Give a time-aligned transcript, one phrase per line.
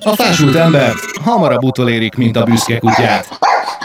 [0.00, 3.38] A fásult embert hamarabb utolérik, mint a büszke kutyát.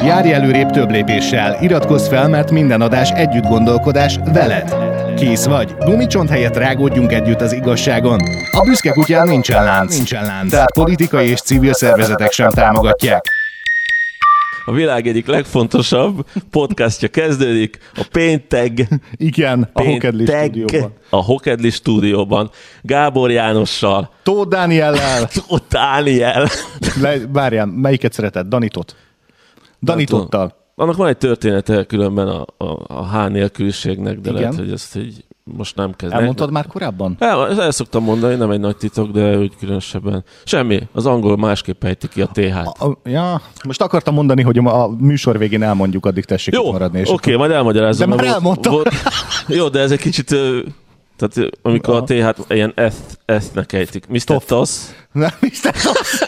[0.05, 4.75] Járj előrébb több lépéssel, iratkozz fel, mert minden adás együtt gondolkodás veled.
[5.15, 8.19] Kész vagy, gumicsont helyett rágódjunk együtt az igazságon.
[8.51, 13.40] A büszke kutyán nincsen lánc, nincsen lánc, tehát politikai és civil szervezetek sem támogatják.
[14.71, 20.93] A világ egyik legfontosabb podcastja kezdődik, a péntek, Igen, a Hokedli stúdióban.
[21.09, 22.49] a Hokedli stúdióban,
[22.81, 25.27] Gábor Jánossal, Tóth Dániellel.
[25.47, 26.47] Tóth Dániel.
[27.01, 28.47] Le, várjál, melyiket szereted?
[28.47, 28.95] Danitot.
[29.81, 30.55] Danitottal.
[30.75, 34.41] Annak van egy története különben a, a, a H nélküliségnek, de Igen.
[34.41, 35.25] lehet, hogy ezt így
[35.57, 36.19] most nem kezdek.
[36.19, 37.15] Elmondtad már korábban?
[37.19, 40.23] El, el szoktam mondani, nem egy nagy titok, de úgy különösebben.
[40.43, 42.81] Semmi, az angol másképp ejti ki a TH-t.
[42.81, 46.71] A, ja, most akartam mondani, hogy a, a műsor végén elmondjuk, addig tessék Jó, oké,
[46.71, 46.99] maradni.
[46.99, 48.09] és okay, majd elmagyarázom.
[48.09, 48.73] De már elmondtam.
[48.73, 48.89] Volt,
[49.47, 50.35] jó, de ez egy kicsit...
[51.17, 52.95] Tehát amikor a TH-t ilyen eth,
[53.25, 54.07] ethnek ejtik.
[54.07, 54.43] Mr.
[54.45, 54.79] Toss.
[55.11, 55.71] Nem, Mr.
[55.71, 56.27] Tosz.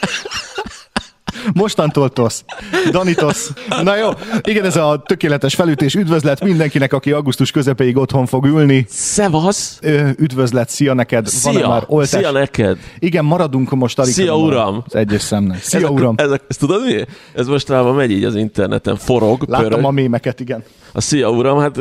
[1.53, 2.43] Mostantól tosz.
[2.91, 3.51] Dani tosz.
[3.83, 4.09] Na jó,
[4.43, 5.95] igen, ez a tökéletes felütés.
[5.95, 8.85] Üdvözlet mindenkinek, aki augusztus közepéig otthon fog ülni.
[8.89, 9.79] Szevasz!
[10.17, 11.27] Üdvözlet, szia neked.
[11.27, 11.67] Szia!
[11.67, 12.09] már oltás?
[12.09, 12.77] Szia neked!
[12.99, 14.13] Igen, maradunk most alig.
[14.13, 14.83] Szia, van uram!
[14.87, 15.61] Az egyes szemnek.
[15.63, 16.13] Szia, ezek, uram!
[16.17, 17.05] Ezek, ezt tudod mi?
[17.33, 19.85] Ez mostanában megy így az interneten, forog, Láttam pörög.
[19.85, 20.63] a mémeket, igen.
[20.93, 21.77] A szia uram, hát...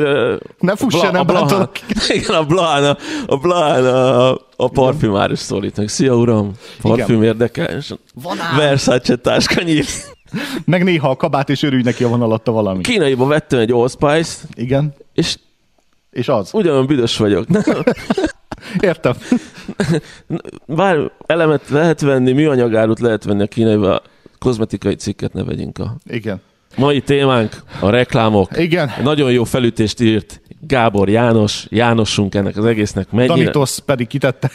[0.59, 1.69] Ne fuss Bla- se, nem a Blahán-.
[2.15, 5.89] Igen, a Blahán, a, a, Blahán, a, a parfümár is szólítanak.
[5.89, 7.65] Szia uram, parfüm érdekel.
[7.77, 8.57] És Van ám.
[8.57, 9.87] Versace táska nyílt.
[10.65, 12.81] Meg néha a kabát és örülj neki, ha van alatta valami.
[12.81, 15.37] Kínaiba vettem egy Old Spice-t, Igen, és
[16.11, 16.49] és az.
[16.53, 17.45] ugyanolyan büdös vagyok.
[18.79, 19.13] Értem.
[20.65, 24.01] Bár elemet lehet venni, műanyagárut lehet venni a kínaiba,
[24.39, 26.41] kozmetikai cikket ne vegyünk a Igen.
[26.75, 28.57] mai témánk, a reklámok.
[28.57, 28.91] Igen.
[29.03, 33.11] Nagyon jó felütést írt Gábor János, Jánosunk ennek az egésznek.
[33.11, 33.33] Mennyire...
[33.33, 34.51] Danitos pedig kitette.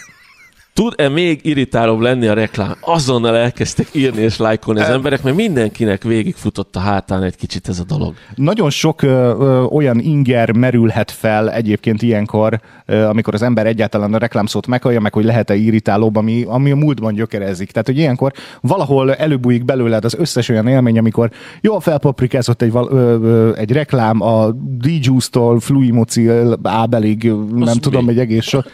[0.79, 2.77] Tud-e még irritálóbb lenni a reklám?
[2.81, 7.79] Azonnal elkezdtek írni és lájkolni az emberek, mert mindenkinek végigfutott a hátán egy kicsit ez
[7.79, 8.15] a dolog.
[8.35, 14.15] Nagyon sok ö, ö, olyan inger merülhet fel egyébként ilyenkor, ö, amikor az ember egyáltalán
[14.15, 17.71] a reklámszót meghallja, meg hogy lehet-e irritálóbb, ami, ami a múltban gyökerezik.
[17.71, 22.93] Tehát, hogy ilyenkor valahol előbújik belőled az összes olyan élmény, amikor jól felpaprikázott egy, val-
[22.93, 28.11] ö, ö, egy reklám a D-Juice-tól Fluimocil ábelig, nem tudom, mi?
[28.11, 28.65] egy egész sor.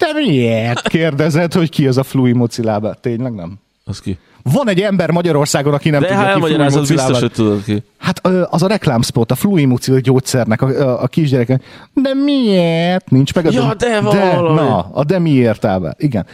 [0.00, 2.94] Te miért kérdezed, hogy ki az a Fluimocilába?
[2.94, 3.58] Tényleg nem?
[3.84, 4.18] Az ki?
[4.42, 7.26] Van egy ember Magyarországon, aki nem De tudja, ha ki elmagyarázod, biztos, Fluimocilába.
[7.26, 7.82] hogy tudod ki.
[7.98, 11.60] Hát az a reklámspot, a fluimucil gyógyszernek a, a, a kisgyereke.
[11.94, 13.10] De miért?
[13.10, 14.60] Nincs meg az Ja, a- de de valami.
[14.60, 16.26] Na, a de miért áll Igen.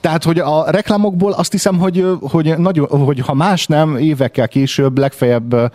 [0.00, 4.98] Tehát, hogy a reklámokból azt hiszem, hogy, hogy, nagyon, hogy ha más nem, évekkel később
[4.98, 5.72] legfeljebb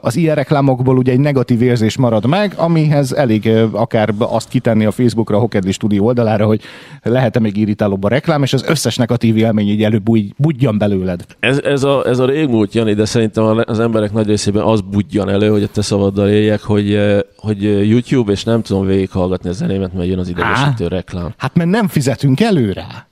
[0.00, 4.90] az ilyen reklámokból ugye egy negatív érzés marad meg, amihez elég akár azt kitenni a
[4.90, 6.60] Facebookra, a Hokedli stúdió oldalára, hogy
[7.02, 11.24] lehet-e még irritálóbb a reklám, és az összes negatív élmény így előbb búj- budjan belőled.
[11.40, 15.28] Ez, ez, a, ez a régmúlt, Jani, de szerintem az emberek nagy részében az budjan
[15.28, 16.98] elő, hogy a te szavaddal éljek, hogy,
[17.36, 21.34] hogy YouTube, és nem tudom végighallgatni a zenémet, mert jön az idegesítő reklám.
[21.36, 23.06] Hát mert nem fizetünk elő rá.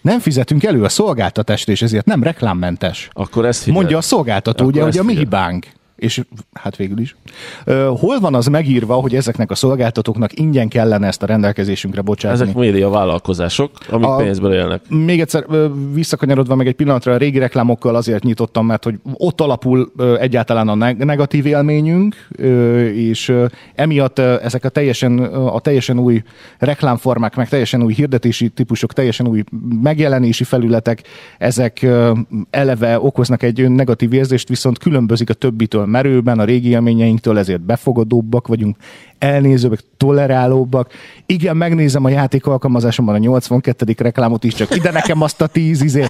[0.00, 3.08] Nem fizetünk elő a szolgáltatást, és ezért nem reklámmentes.
[3.12, 3.78] Akkor ezt figyeld.
[3.78, 5.66] Mondja a szolgáltató, Akkor ugye, hogy a mi hibánk.
[5.96, 7.16] És hát végül is.
[7.64, 12.42] Ö, hol van az megírva, hogy ezeknek a szolgáltatóknak ingyen kellene ezt a rendelkezésünkre bocsátani?
[12.42, 14.80] Ezek média vállalkozások, amik A- pénzből élnek.
[14.88, 19.40] Még egyszer ö, visszakanyarodva meg egy pillanatra a régi reklámokkal azért nyitottam, mert hogy ott
[19.40, 25.18] alapul ö, egyáltalán a neg- negatív élményünk, ö, és ö, emiatt ö, ezek a teljesen,
[25.18, 26.22] ö, a teljesen új
[26.58, 29.42] reklámformák, meg teljesen új hirdetési típusok, teljesen új
[29.82, 31.02] megjelenési felületek,
[31.38, 32.12] ezek ö,
[32.50, 38.46] eleve okoznak egy negatív érzést, viszont különbözik a többitől merőben, a régi élményeinktől, ezért befogadóbbak
[38.46, 38.76] vagyunk,
[39.18, 40.92] elnézőbbek, tolerálóbbak.
[41.26, 43.94] Igen, megnézem a játék alkalmazásomban a 82.
[43.98, 46.04] reklámot is, csak ide nekem azt a 10 izé,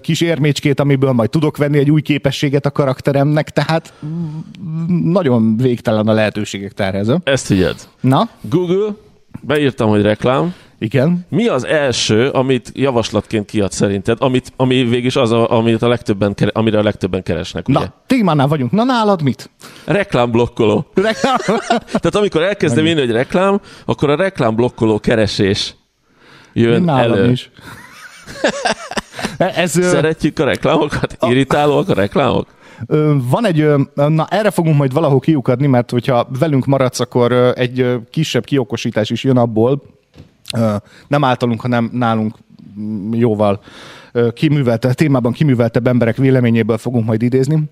[0.00, 3.92] kis érmécskét, amiből majd tudok venni egy új képességet a karakteremnek, tehát
[5.02, 7.20] nagyon végtelen a lehetőségek tárháza.
[7.24, 7.76] Ezt figyeld.
[8.00, 8.94] Na, Google,
[9.40, 10.54] beírtam, hogy reklám.
[10.78, 11.26] Igen.
[11.28, 16.34] Mi az első, amit javaslatként kiad szerinted, amit, ami végig az, a, amit a legtöbben,
[16.52, 17.78] amire a legtöbben keresnek, ugye?
[17.78, 18.70] Na, témánál vagyunk.
[18.70, 19.50] Na, nálad mit?
[19.84, 20.86] Reklámblokkoló.
[20.94, 21.36] Reklám.
[22.00, 25.74] Tehát amikor elkezdem írni, hogy reklám, akkor a reklámblokkoló keresés
[26.52, 27.30] jön Nálam elő.
[27.30, 27.50] is.
[29.38, 31.16] Ez, Szeretjük a reklámokat?
[31.20, 32.46] Irritálóak a reklámok?
[33.30, 38.44] Van egy, na erre fogunk majd valahol kiukadni, mert hogyha velünk maradsz, akkor egy kisebb
[38.44, 39.82] kiokosítás is jön abból,
[41.08, 42.36] nem általunk, hanem nálunk
[43.10, 43.60] jóval
[44.12, 47.62] ö, kiművelte, témában kiműveltebb emberek véleményéből fogunk majd idézni.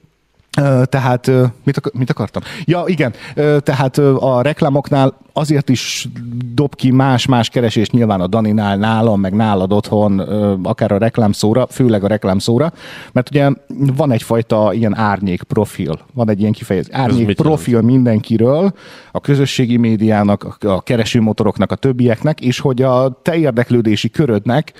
[0.85, 1.31] Tehát,
[1.65, 2.43] mit, ak- mit akartam?
[2.65, 3.13] Ja, igen,
[3.61, 6.09] tehát a reklámoknál azért is
[6.55, 10.19] dob ki más-más keresést nyilván a Daninál, nálam, meg nálad otthon,
[10.63, 12.73] akár a reklámszóra, főleg a reklámszóra,
[13.13, 13.51] mert ugye
[13.97, 17.93] van egyfajta ilyen árnyék profil, van egy ilyen kifejezés, árnyék profil jelent?
[17.93, 18.73] mindenkiről,
[19.13, 24.73] a közösségi médiának, a keresőmotoroknak, a többieknek, és hogy a te érdeklődési körödnek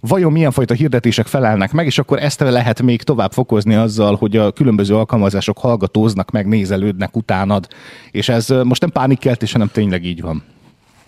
[0.00, 4.36] vajon milyen fajta hirdetések felelnek meg, és akkor ezt lehet még tovább fokozni azzal, hogy
[4.36, 7.68] a különböző alkalmazások hallgatóznak meg, nézelődnek utánad,
[8.10, 10.42] és ez most nem pánikkeltés, hanem tényleg így van.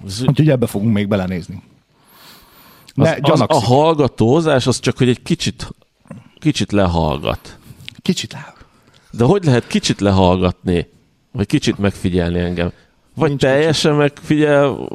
[0.07, 1.63] Z- Úgyhogy ebbe fogunk még belenézni.
[2.95, 5.69] Ne, az, az a hallgatózás az csak, hogy egy kicsit,
[6.39, 7.59] kicsit lehallgat.
[8.03, 8.65] Kicsit lehallgat.
[9.11, 10.89] De hogy lehet kicsit lehallgatni?
[11.33, 12.73] Vagy kicsit megfigyelni engem?
[13.15, 14.15] Vagy Nincs teljesen kicsit.
[14.15, 14.89] megfigyel,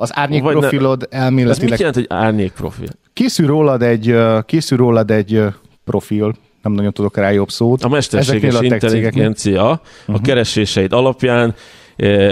[0.00, 1.62] az árnyék Vagy profilod ne, elméletileg...
[1.62, 2.88] Ez mit jelent, hogy árnyék profil?
[3.12, 4.16] Készül rólad egy,
[4.46, 5.44] készül rólad egy
[5.84, 7.84] profil, nem nagyon tudok rá jobb szót.
[7.84, 9.80] A mesterséges a intelligencia uh-huh.
[10.06, 10.22] a mhm.
[10.22, 11.54] kereséseid alapján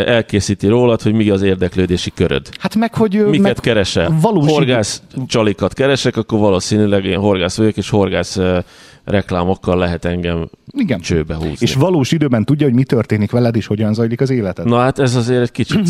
[0.04, 2.48] elkészíti rólad, hogy mi az érdeklődési köröd.
[2.58, 3.12] Hát meg, hogy...
[3.12, 4.18] Miket meg keresel?
[4.20, 8.38] Valós horgász csalikat keresek, akkor valószínűleg én horgász vagyok, és horgász
[9.10, 11.00] reklámokkal lehet engem Igen.
[11.00, 11.56] csőbe húzni.
[11.58, 14.66] És valós időben tudja, hogy mi történik veled, és hogyan zajlik az életed.
[14.66, 15.88] Na hát ez azért egy kicsit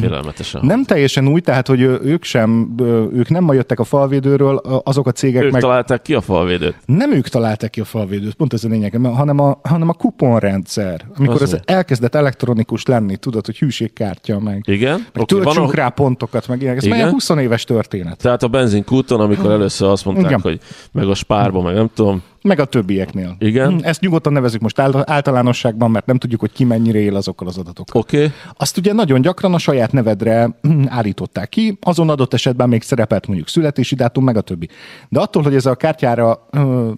[0.00, 0.60] félelmetesen.
[0.64, 2.74] Nem teljesen új, tehát hogy ők sem,
[3.12, 5.60] ők nem ma jöttek a falvédőről, azok a cégek ők meg...
[5.60, 6.76] találták ki a falvédőt?
[6.86, 11.04] Nem ők találták ki a falvédőt, pont ez a lényeg, hanem a, hanem a kuponrendszer.
[11.16, 14.64] Amikor az ez elkezdett elektronikus lenni, tudod, hogy hűségkártya meg.
[14.66, 14.98] Igen?
[14.98, 15.74] Meg okay, töltsünk van a...
[15.74, 16.82] rá pontokat, meg ilyenek.
[16.82, 18.18] Ez már 20 éves történet.
[18.18, 20.40] Tehát a benzinkúton, amikor először azt mondták, Igen.
[20.40, 20.60] hogy
[20.92, 22.22] meg a spárba, meg nem tudom, tudom.
[22.48, 23.36] Meg a többieknél.
[23.38, 23.70] Igen.
[23.70, 27.58] Hm, ezt nyugodtan nevezük most általánosságban, mert nem tudjuk, hogy ki mennyire él azokkal az
[27.58, 28.00] adatokkal.
[28.00, 28.16] Oké.
[28.16, 28.30] Okay.
[28.56, 33.26] Azt ugye nagyon gyakran a saját nevedre hm, állították ki, azon adott esetben még szerepelt
[33.26, 34.68] mondjuk születési dátum, meg a többi.
[35.08, 36.48] De attól, hogy ez a kártyára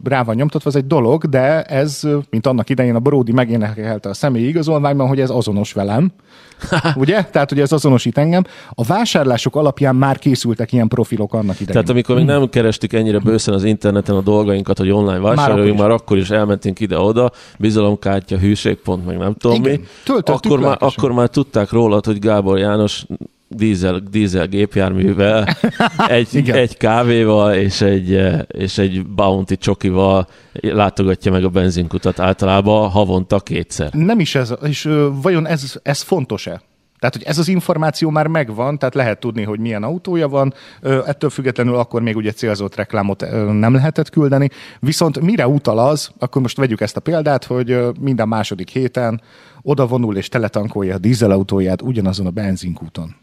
[0.05, 4.15] rá van nyomtatva, az egy dolog, de ez, mint annak idején a Brody megénekelte a
[4.15, 6.13] személyi igazolványban, hogy ez azonos velem.
[6.97, 7.25] Ugye?
[7.25, 8.45] Tehát, hogy ez azonosít engem.
[8.71, 11.73] A vásárlások alapján már készültek ilyen profilok annak idején.
[11.73, 15.89] Tehát amikor még nem kerestük ennyire bőszen az interneten a dolgainkat, hogy online vásároljunk, már,
[15.89, 19.81] már akkor is elmentünk ide-oda, bizalomkártya, hűségpont, meg nem tudom Igen.
[19.81, 20.21] mi.
[20.25, 23.05] Akkor már, akkor már tudták rólad, hogy Gábor János
[23.49, 25.57] dízel, dízel gépjárművel,
[26.09, 33.41] egy, egy kávéval és egy, és egy bounty csokival látogatja meg a benzinkutat általában havonta
[33.41, 33.93] kétszer.
[33.93, 34.89] Nem is ez, és
[35.23, 36.61] vajon ez, ez fontos-e?
[37.01, 41.31] Tehát, hogy ez az információ már megvan, tehát lehet tudni, hogy milyen autója van, ettől
[41.31, 43.21] függetlenül akkor még ugye célzott reklámot
[43.53, 44.49] nem lehetett küldeni.
[44.81, 49.21] Viszont mire utal az, akkor most vegyük ezt a példát, hogy minden második héten
[49.63, 53.15] oda vonul és teletankolja a dízelautóját ugyanazon a benzinkúton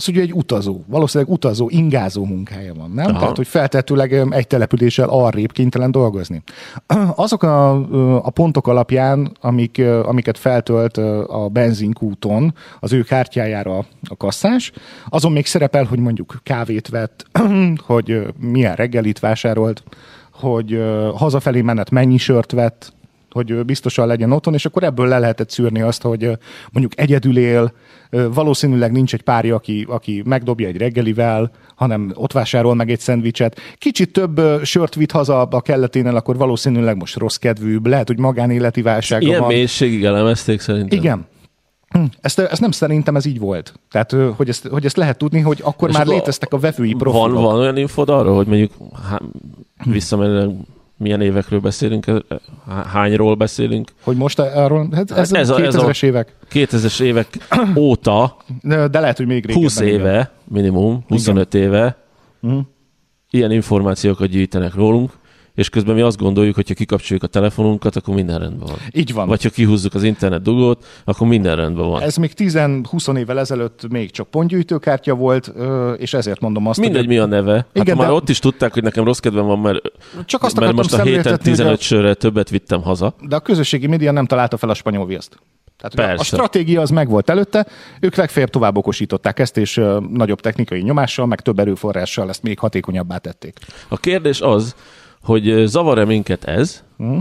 [0.00, 3.06] az ugye egy utazó, valószínűleg utazó, ingázó munkája van, nem?
[3.06, 3.18] Aha.
[3.18, 6.42] Tehát, hogy feltetőleg egy településsel arrébb kénytelen dolgozni.
[7.14, 7.70] Azok a,
[8.16, 13.76] a pontok alapján, amik, amiket feltölt a benzinkúton az ő kártyájára
[14.08, 14.72] a kasszás,
[15.08, 17.26] azon még szerepel, hogy mondjuk kávét vett,
[17.86, 19.82] hogy milyen reggelit vásárolt,
[20.32, 20.82] hogy
[21.14, 22.92] hazafelé menet mennyi sört vett,
[23.30, 26.30] hogy biztosan legyen otthon, és akkor ebből le lehetett szűrni azt, hogy
[26.72, 27.72] mondjuk egyedül él,
[28.10, 33.60] valószínűleg nincs egy párja, aki, aki megdobja egy reggelivel, hanem ott vásárol meg egy szendvicset.
[33.78, 38.82] Kicsit több sört vitt haza a kelleténél, akkor valószínűleg most rossz kedvűbb, lehet, hogy magánéleti
[38.82, 39.48] válsága Ilyen van.
[39.48, 40.98] mélységig elemezték szerintem.
[40.98, 41.26] Igen.
[41.88, 43.74] Hm, ezt, ezt nem szerintem ez így volt.
[43.90, 47.32] Tehát, hogy ezt, hogy ezt lehet tudni, hogy akkor És már léteztek a vevői profilok.
[47.32, 48.72] Van, van olyan infod arról, hogy mondjuk
[49.08, 49.20] há,
[49.84, 50.50] visszamenőleg
[51.00, 52.06] milyen évekről beszélünk,
[52.92, 53.90] hányról beszélünk.
[54.02, 56.36] Hogy most arról, hát ez, ez a 2000-es évek.
[56.52, 57.26] 2000-es évek
[57.76, 59.62] óta, de, de lehet, hogy még régebben.
[59.62, 61.66] 20 éve, minimum, 25 Igen.
[61.66, 61.96] éve,
[62.40, 62.60] uh-huh.
[63.30, 65.12] ilyen információkat gyűjtenek rólunk,
[65.60, 68.76] és közben mi azt gondoljuk, hogy ha kikapcsoljuk a telefonunkat, akkor minden rendben van.
[68.92, 69.28] Így van.
[69.28, 72.02] Vagy ha kihúzzuk az internet dugót, akkor minden rendben van.
[72.02, 75.52] Ez még 10-20 évvel ezelőtt még csak pontgyűjtőkártya volt,
[75.96, 77.08] és ezért mondom azt, Mindegy, hogy...
[77.08, 77.52] mi a neve.
[77.52, 78.12] Hát Igen, már de...
[78.12, 79.78] ott is tudták, hogy nekem rossz kedvem van, mert,
[80.24, 81.82] csak azt mert most a héten 15 de...
[81.82, 83.14] sörre többet vittem haza.
[83.28, 85.38] De a közösségi média nem találta fel a spanyol viaszt.
[85.80, 86.20] Tehát Persze.
[86.20, 87.66] a stratégia az megvolt előtte,
[88.00, 92.58] ők legfeljebb tovább okosították ezt, és uh, nagyobb technikai nyomással, meg több erőforrással ezt még
[92.58, 93.58] hatékonyabbá tették.
[93.88, 94.74] A kérdés az,
[95.22, 96.82] hogy zavar-e minket ez?
[96.96, 97.18] Hm?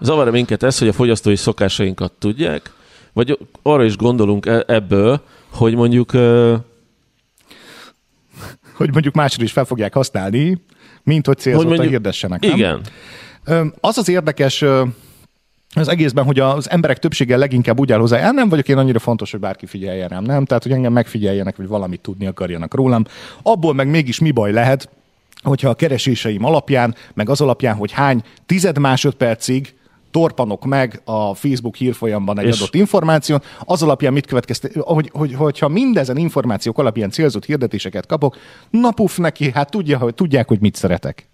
[0.00, 2.72] Zavar-e minket ez, hogy a fogyasztói szokásainkat tudják?
[3.12, 6.10] Vagy arra is gondolunk e- ebből, hogy mondjuk...
[8.76, 10.62] Hogy mondjuk másra is fel fogják használni,
[11.02, 12.54] mint hogy célzottan hogy mondjuk, hirdessenek, nem?
[12.56, 12.80] Igen.
[13.80, 14.64] Az az érdekes
[15.74, 18.98] az egészben, hogy az emberek többsége leginkább úgy áll hozzá, el nem vagyok én annyira
[18.98, 20.44] fontos, hogy bárki figyeljen rám, nem?
[20.44, 23.04] Tehát, hogy engem megfigyeljenek, vagy valamit tudni akarjanak rólam.
[23.42, 24.88] Abból meg mégis mi baj lehet,
[25.42, 29.74] hogyha a kereséseim alapján, meg az alapján, hogy hány tized másodpercig
[30.10, 32.60] torpanok meg a Facebook hírfolyamban egy és...
[32.60, 38.36] adott információ, az alapján mit következte, hogy, hogy, hogyha mindezen információk alapján célzott hirdetéseket kapok,
[38.70, 41.28] napuf neki, hát tudja, hogy, tudják, hogy mit szeretek.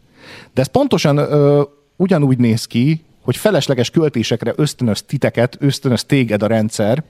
[0.54, 1.62] De ez pontosan ö,
[1.96, 7.02] ugyanúgy néz ki, hogy felesleges költésekre ösztönöz titeket, ösztönöz téged a rendszer.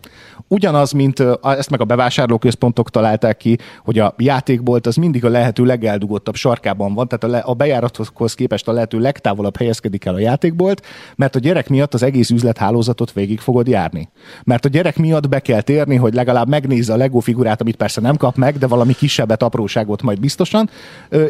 [0.48, 5.64] Ugyanaz, mint ezt meg a bevásárlóközpontok találták ki, hogy a játékbolt az mindig a lehető
[5.64, 10.18] legeldugottabb sarkában van, tehát a, le, a bejárathoz képest a lehető legtávolabb helyezkedik el a
[10.18, 10.82] játékbolt,
[11.16, 14.08] mert a gyerek miatt az egész üzlethálózatot végig fogod járni.
[14.44, 18.00] Mert a gyerek miatt be kell térni, hogy legalább megnézze a Lego figurát, amit persze
[18.00, 20.70] nem kap meg, de valami kisebbet, apróságot majd biztosan.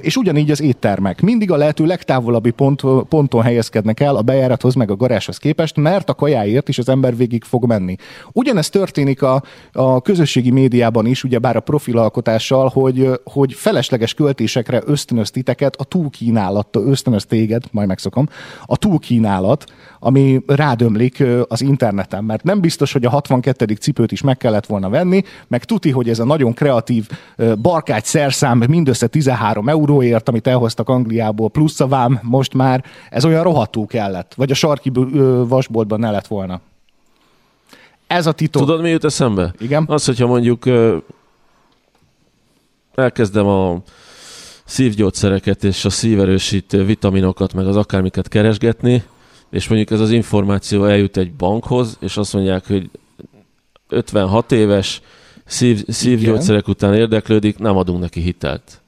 [0.01, 1.21] És ugyanígy az éttermek.
[1.21, 6.09] Mindig a lehető legtávolabbi pont, ponton helyezkednek el a bejárathoz meg a garázshoz képest, mert
[6.09, 7.97] a kajáért is az ember végig fog menni.
[8.33, 9.43] Ugyanezt történik a,
[9.73, 16.81] a közösségi médiában is, ugyebár a profilalkotással, hogy, hogy felesleges költésekre ösztönöz titeket, a túlkínálatta
[16.81, 18.29] ösztönöz téged, majd megszokom,
[18.67, 19.65] a túlkínálat,
[19.99, 23.75] ami rádömlik az interneten, mert nem biztos, hogy a 62.
[23.75, 27.09] cipőt is meg kellett volna venni, meg tuti, hogy ez a nagyon kreatív
[27.63, 33.43] barkágy szerszám mindössze 13 euróért, amit elhoztak Angliából, plusz a vám most már, ez olyan
[33.43, 34.35] rohadtul kellett.
[34.35, 34.93] Vagy a sarki
[35.49, 36.61] vasboltban ne lett volna.
[38.07, 38.63] Ez a titok.
[38.63, 39.55] Tudod, mi jut eszembe?
[39.59, 39.85] Igen.
[39.89, 40.65] Az, hogyha mondjuk
[42.95, 43.83] elkezdem a
[44.65, 49.03] szívgyógyszereket és a szíverősítő vitaminokat, meg az akármiket keresgetni,
[49.51, 52.91] és mondjuk ez az információ eljut egy bankhoz, és azt mondják, hogy
[53.89, 55.01] 56 éves,
[55.45, 58.81] szív, szívgyógyszerek után érdeklődik, nem adunk neki hitelt.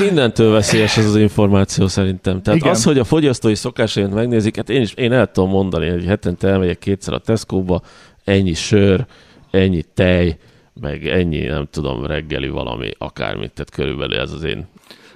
[0.00, 2.42] Mindentől veszélyes ez az információ szerintem.
[2.42, 2.72] Tehát Igen.
[2.72, 6.48] az, hogy a fogyasztói szokásaint megnézik, hát én is én el tudom mondani, hogy hetente
[6.48, 7.82] elmegyek kétszer a Tesco-ba,
[8.24, 9.06] ennyi sör,
[9.50, 10.36] ennyi tej,
[10.80, 14.66] meg ennyi, nem tudom, reggeli valami, akármit, tehát körülbelül ez az én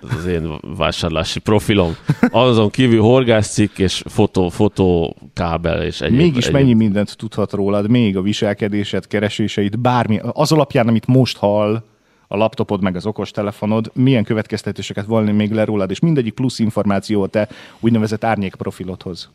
[0.02, 1.96] ez az én vásárlási profilom.
[2.30, 6.18] Azon kívül horgászcikk és fotó, fotó kábel és egyéb.
[6.18, 6.60] Mégis egyéb.
[6.60, 11.82] mennyi mindent tudhat rólad, még a viselkedésed, kereséseit, bármi, az alapján, amit most hall,
[12.28, 17.22] a laptopod meg az okostelefonod, milyen következtetéseket volna még le rólad, és mindegyik plusz információ
[17.22, 17.48] a te
[17.80, 19.30] úgynevezett árnyék profilodhoz.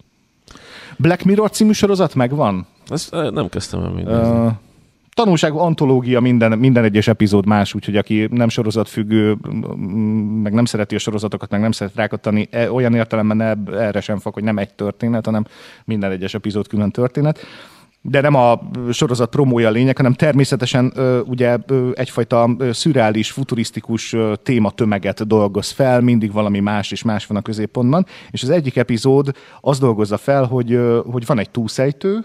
[0.98, 2.68] Black Mirror című sorozat megvan?
[2.88, 4.28] Ezt eh, nem kezdtem el mindent.
[4.28, 4.52] Uh,
[5.24, 9.38] tanulság, antológia, minden, minden egyes epizód más, úgyhogy aki nem sorozatfüggő,
[10.44, 14.20] meg nem szereti a sorozatokat, meg nem szeret rákattani, e, olyan értelemben ne, erre sem
[14.20, 15.46] fog, hogy nem egy történet, hanem
[15.86, 17.40] minden egyes epizód külön történet.
[18.02, 18.62] De nem a
[18.92, 20.94] sorozat promója a lényeg, hanem természetesen
[21.26, 21.58] ugye
[21.94, 28.44] egyfajta szürreális, futurisztikus tématömeget dolgoz fel, mindig valami más és más van a középpontban, és
[28.44, 30.80] az egyik epizód az dolgozza fel, hogy,
[31.12, 32.24] hogy van egy túlszejtő,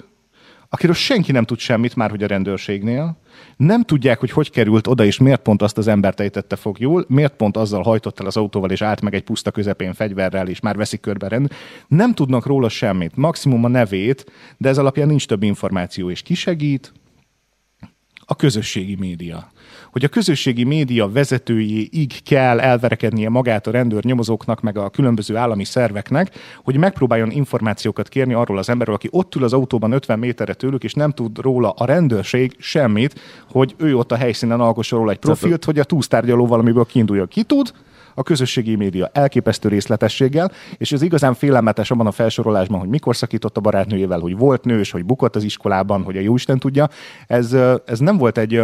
[0.68, 3.16] akiről senki nem tud semmit, már hogy a rendőrségnél.
[3.56, 7.36] Nem tudják, hogy hogy került oda, és miért pont azt az embert ejtette jól, miért
[7.36, 10.76] pont azzal hajtott el az autóval, és állt meg egy puszta közepén fegyverrel, és már
[10.76, 11.52] veszik körbe rend.
[11.88, 16.34] Nem tudnak róla semmit, maximum a nevét, de ez alapján nincs több információ, és ki
[16.34, 16.92] segít?
[18.24, 19.50] A közösségi média
[19.96, 25.64] hogy a közösségi média vezetőjéig kell elverekednie magát a rendőr nyomozóknak, meg a különböző állami
[25.64, 26.30] szerveknek,
[26.64, 30.84] hogy megpróbáljon információkat kérni arról az emberről, aki ott ül az autóban 50 méterre tőlük,
[30.84, 35.18] és nem tud róla a rendőrség semmit, hogy ő ott a helyszínen alkosson róla egy
[35.18, 37.26] profilt, hogy a túlsztárgyaló valamiből kiindulja.
[37.26, 37.72] Ki tud?
[38.18, 43.56] a közösségi média elképesztő részletességgel, és ez igazán félelmetes abban a felsorolásban, hogy mikor szakított
[43.56, 46.88] a barátnőjével, hogy volt nős, hogy bukott az iskolában, hogy a jóisten tudja.
[47.26, 48.62] Ez, ez nem volt egy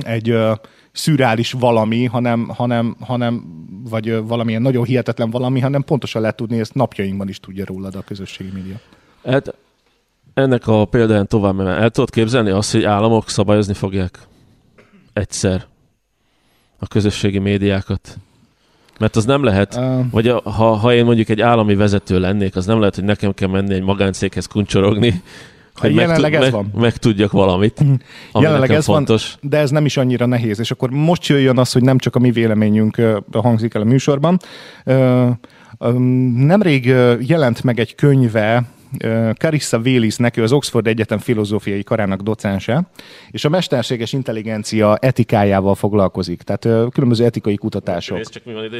[0.00, 0.52] egy ö,
[0.92, 3.44] szürális valami, hanem, hanem, hanem
[3.90, 7.94] vagy ö, valamilyen nagyon hihetetlen valami, hanem pontosan lehet tudni, ezt napjainkban is tudja rólad
[7.94, 8.76] a közösségi média.
[9.24, 9.54] Hát
[10.34, 14.18] ennek a példáján tovább mert el tudod képzelni azt, hogy államok szabályozni fogják
[15.12, 15.66] egyszer
[16.78, 18.16] a közösségi médiákat?
[18.98, 22.56] Mert az nem lehet, uh, vagy a, ha, ha én mondjuk egy állami vezető lennék,
[22.56, 25.22] az nem lehet, hogy nekem kell menni egy magáncéghez kuncsorogni,
[25.78, 26.70] hogy jelenleg meg, ez van.
[26.72, 27.80] Meg, meg tudjak valamit,
[28.32, 29.36] ami jelenleg ez fontos.
[29.40, 30.58] van, de ez nem is annyira nehéz.
[30.58, 34.38] És akkor most jöjjön az, hogy nem csak a mi véleményünk hangzik el a műsorban.
[36.36, 36.84] Nemrég
[37.20, 38.64] jelent meg egy könyve
[39.38, 42.90] Carissa Willisnek, ő az Oxford Egyetem filozófiai karának docense,
[43.30, 48.18] és a mesterséges intelligencia etikájával foglalkozik, tehát különböző etikai kutatások.
[48.18, 48.76] Ez csak mi van ide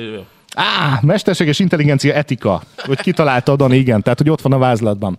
[0.55, 2.62] Á, mesterséges intelligencia etika.
[2.76, 4.02] Hogy kitalálta Dani, igen.
[4.02, 5.19] Tehát, hogy ott van a vázlatban.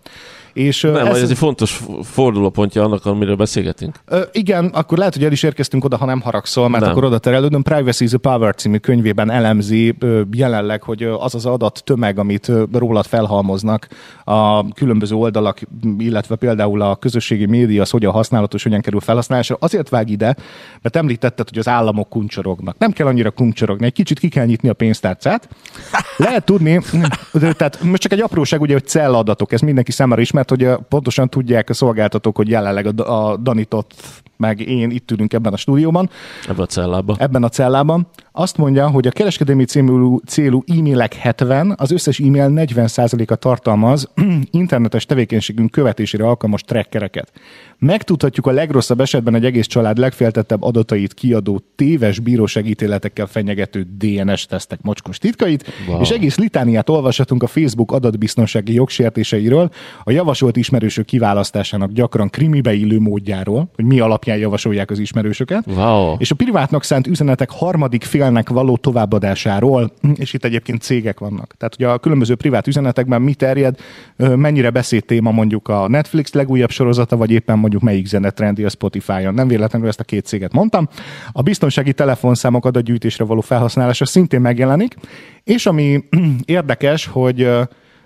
[0.53, 3.99] És, Nem, ez, ez egy fontos fordulópontja annak, amiről beszélgetünk.
[4.05, 6.91] Ö, igen, akkor lehet, hogy el is érkeztünk oda, ha nem haragszol, mert nem.
[6.91, 7.61] akkor oda terelődöm.
[7.61, 12.47] Privacy is a Power című könyvében elemzi ö, jelenleg, hogy az az adat tömeg, amit
[12.47, 13.87] ö, rólad felhalmoznak
[14.23, 15.59] a különböző oldalak,
[15.97, 19.57] illetve például a közösségi média, az hogyan használatos, hogyan kerül felhasználásra.
[19.59, 20.35] Azért vág ide,
[20.81, 22.77] mert említetted, hogy az államok kuncsorognak.
[22.77, 25.49] Nem kell annyira kuncsorogni, egy kicsit ki kell nyitni a pénztárcát.
[26.17, 26.81] Lehet tudni,
[27.57, 31.29] tehát most csak egy apróság, ugye, hogy celladatok, ez mindenki számára ismert, mert hogy pontosan
[31.29, 33.93] tudják a szolgáltatók, hogy jelenleg a, a Danitot
[34.39, 36.09] meg én itt ülünk ebben a stúdióban.
[36.47, 37.15] Ebben a cellában.
[37.19, 38.07] Ebben a cellában.
[38.31, 44.09] Azt mondja, hogy a kereskedelmi célú, célú e-mailek 70, az összes e-mail 40%-a tartalmaz
[44.51, 47.31] internetes tevékenységünk követésére alkalmas trackereket.
[47.77, 54.81] Megtudhatjuk a legrosszabb esetben egy egész család legféltettebb adatait kiadó téves bíróságítéletekkel fenyegető DNS tesztek
[54.81, 56.01] mocskos titkait, wow.
[56.01, 59.69] és egész litániát olvashatunk a Facebook adatbiztonsági jogsértéseiről,
[60.03, 66.15] a javasolt ismerősök kiválasztásának gyakran krimibe illő módjáról, hogy mi alapján javasolják az ismerősöket, wow.
[66.17, 71.53] és a privátnak szánt üzenetek harmadik félnek való továbbadásáról, és itt egyébként cégek vannak.
[71.57, 73.77] Tehát, hogy a különböző privát üzenetekben mi terjed,
[74.15, 74.71] mennyire
[75.05, 79.33] téma mondjuk a Netflix legújabb sorozata, vagy éppen mondjuk melyik zene trendi a Spotify-on.
[79.33, 80.87] Nem véletlenül ezt a két céget mondtam.
[81.31, 84.95] A biztonsági telefonszámok adatgyűjtésre való felhasználása szintén megjelenik,
[85.43, 86.03] és ami
[86.45, 87.43] érdekes, hogy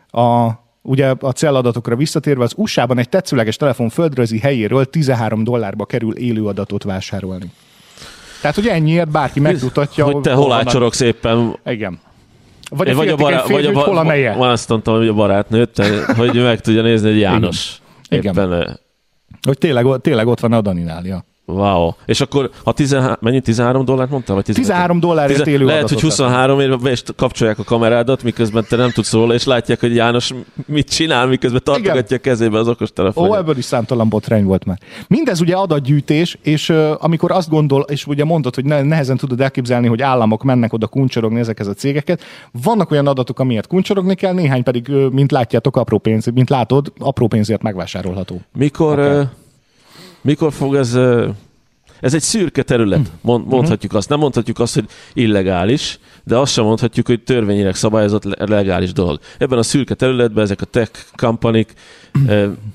[0.08, 6.16] a Ugye a celladatokra visszatérve, az USA-ban egy tetszőleges telefon földrajzi helyéről 13 dollárba kerül
[6.16, 7.52] élő adatot vásárolni.
[8.42, 10.06] Tehát, hogy ennyiért bárki megmutatja.
[10.06, 11.60] Hogy te hol ácsorogsz éppen.
[11.66, 12.00] Igen.
[12.70, 14.36] Vagy a, vagy a, bará- férj, vagy a, bar- hol a meje.
[14.38, 15.78] Azt mondtam, hogy a barátnőt,
[16.18, 18.34] hogy meg tudja nézni, hogy János Igen.
[18.34, 18.80] éppen Igen.
[19.42, 21.26] Hogy tényleg, tényleg ott van a Daninál, ja.
[21.46, 21.92] Wow.
[22.06, 24.36] És akkor, ha 13, mennyi 13 dollárt mondtál?
[24.36, 28.76] Vagy 13 dollárért 10, élő Lehet, hogy 23 éve és kapcsolják a kamerádat, miközben te
[28.76, 30.34] nem tudsz róla, és látják, hogy János
[30.66, 32.18] mit csinál, miközben tartogatja Igen.
[32.18, 33.30] a kezébe az okos telefon.
[33.30, 34.80] Ó, ebből is számtalan botrány volt már.
[35.08, 39.42] Mindez ugye adatgyűjtés, és uh, amikor azt gondol, és ugye mondod, hogy ne, nehezen tudod
[39.42, 42.22] elképzelni, hogy államok mennek oda kuncsorogni ezekhez a cégeket,
[42.64, 46.94] vannak olyan adatok, amiért kuncsorogni kell, néhány pedig, uh, mint látjátok, apró pénz, mint látod,
[47.00, 48.42] apró pénzért megvásárolható.
[48.54, 49.20] Mikor okay.
[49.20, 49.28] uh,
[50.24, 50.98] mikor fog ez...
[52.00, 53.14] Ez egy szürke terület, hm.
[53.22, 53.56] mond, mhm.
[53.56, 54.10] mondhatjuk azt.
[54.10, 59.20] Nem mondhatjuk azt, hogy illegális, de azt sem mondhatjuk, hogy törvényileg szabályozott legális dolog.
[59.38, 61.74] Ebben a szürke területben ezek a tech kampanik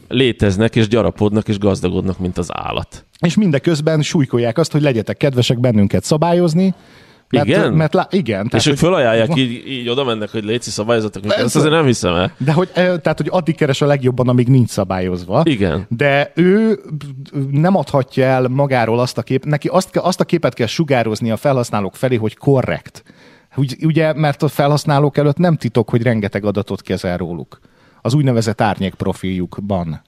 [0.09, 3.05] léteznek, és gyarapodnak, és gazdagodnak, mint az állat.
[3.21, 6.75] És mindeközben súlykolják azt, hogy legyetek kedvesek bennünket szabályozni,
[7.31, 7.73] mert, igen?
[7.73, 8.49] Mert lá, igen.
[8.49, 11.85] Tehát, és ők fölajánlják, így, így oda mennek, hogy léci szabályozatok, ezt, ezt azért nem
[11.85, 12.33] hiszem el.
[12.37, 15.43] De hogy, tehát, hogy addig keres a legjobban, amíg nincs szabályozva.
[15.45, 15.87] Igen.
[15.89, 16.81] De ő
[17.51, 21.37] nem adhatja el magáról azt a kép, neki azt, azt a képet kell sugározni a
[21.37, 23.03] felhasználók felé, hogy korrekt.
[23.83, 27.61] Ugye, mert a felhasználók előtt nem titok, hogy rengeteg adatot kezel róluk.
[28.03, 30.03] Az úgynevezett árnyék profiljukban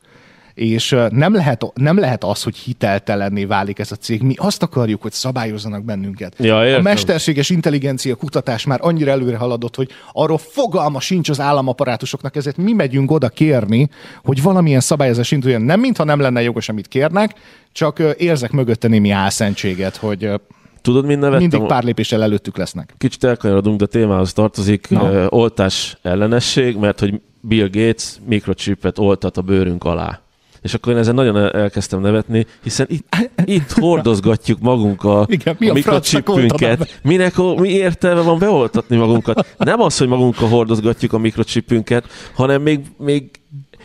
[0.54, 4.22] és nem lehet, nem lehet az, hogy hiteltelenné válik ez a cég.
[4.22, 6.34] Mi azt akarjuk, hogy szabályozzanak bennünket.
[6.38, 12.36] Ja, a mesterséges intelligencia kutatás már annyira előre haladott, hogy arról fogalma sincs az államaparátusoknak,
[12.36, 13.88] ezért mi megyünk oda kérni,
[14.24, 15.62] hogy valamilyen szabályozás induljon.
[15.62, 17.34] Nem mintha nem lenne jogos, amit kérnek,
[17.72, 20.30] csak érzek mögötte némi álszentséget, hogy
[20.82, 21.48] Tudod, mind nevettem?
[21.48, 22.94] Mindig pár lépéssel előttük lesznek.
[22.98, 25.26] Kicsit elkanyarodunk, de témához tartozik no.
[25.28, 30.20] oltás ellenesség, mert hogy Bill Gates mikrochipet oltat a bőrünk alá.
[30.62, 35.66] És akkor én ezen nagyon elkezdtem nevetni, hiszen itt, itt hordozgatjuk magunk a, Igen, mi
[35.68, 37.00] a, a mikrocsipünket.
[37.02, 39.54] Minek, mi értelme van beoltatni magunkat?
[39.58, 43.30] Nem az, hogy magunkkal hordozgatjuk a mikrocsipünket, hanem még, még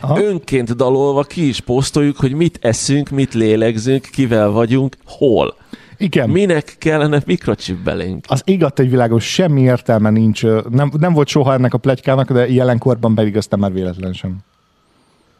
[0.00, 0.22] Aha.
[0.22, 5.56] önként dalolva ki is posztoljuk, hogy mit eszünk, mit lélegzünk, kivel vagyunk, hol.
[5.98, 6.30] Igen.
[6.30, 8.24] Minek kellene mikrochip belénk?
[8.28, 10.42] Az igat egy világos, semmi értelme nincs.
[10.70, 14.38] Nem, nem volt soha ennek a pletykának, de jelenkorban pedig aztán már véletlen sem.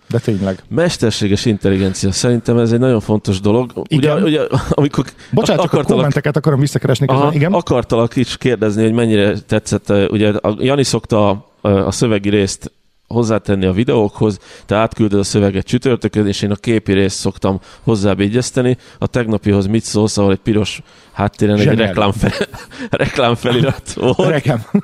[0.09, 0.63] De tényleg.
[0.69, 2.13] Mesterséges intelligencia.
[2.13, 3.73] Szerintem ez egy nagyon fontos dolog.
[3.87, 4.23] Igen.
[4.23, 7.07] Ugye, ugye amikor Bocsánat, csak akartalak, a kommenteket akarom visszakeresni.
[7.07, 7.53] Aha, igen?
[7.53, 9.93] Akartalak is kérdezni, hogy mennyire tetszett.
[10.11, 12.71] Ugye a Jani szokta a, a szövegi részt
[13.09, 18.77] hozzátenni a videókhoz, te átküldöd a szöveget csütörtökön, és én a képi részt szoktam hozzábígyeszteni.
[18.99, 22.33] A tegnapihoz mit szólsz, ahol egy piros háttéren egy reklám, fel,
[22.91, 24.29] reklám felirat volt.
[24.29, 24.63] Rekem.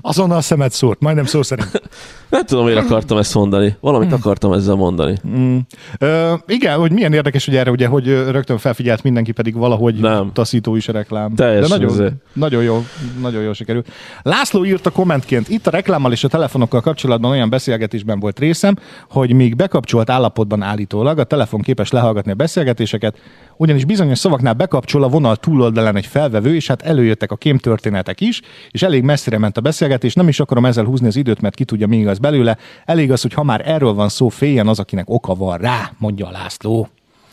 [0.00, 1.82] Azonnal szemet szórt, majdnem szó szerint.
[2.28, 3.76] Nem tudom, miért akartam ezt mondani.
[3.80, 5.18] Valamit akartam ezzel mondani.
[5.28, 5.56] Mm.
[5.98, 10.30] Ö, igen, hogy milyen érdekes, hogy erre ugye, hogy rögtön felfigyelt mindenki, pedig valahogy nem.
[10.32, 11.34] taszító is a reklám.
[11.34, 12.84] Teljesen De nagyon, nagyon jó,
[13.20, 13.88] nagyon jó sikerült.
[14.22, 18.76] László a kommentként, itt a reklámmal és a telefonokkal kapcsolatban olyan beszélgetésben volt részem,
[19.10, 23.16] hogy még bekapcsolt állapotban állítólag a telefon képes lehallgatni a beszélgetéseket,
[23.56, 28.40] ugyanis bizonyos szavaknál bekapcsol a vonal túloldalán egy felvevő, és hát előjöttek a kémtörténetek is,
[28.70, 31.64] és elég messzire ment a beszélgetés, nem is akarom ezzel húzni az időt, mert ki
[31.64, 32.58] tudja, mi igaz belőle.
[32.84, 36.26] Elég az, hogy ha már erről van szó, féljen az, akinek oka van rá, mondja
[36.26, 36.88] a László.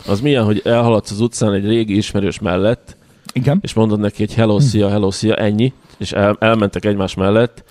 [0.07, 2.97] Az milyen, hogy elhaladsz az utcán egy régi ismerős mellett,
[3.33, 3.59] Igen?
[3.61, 7.63] és mondod neki, hogy hello, szia, hello, szia, ennyi, és el, elmentek egymás mellett,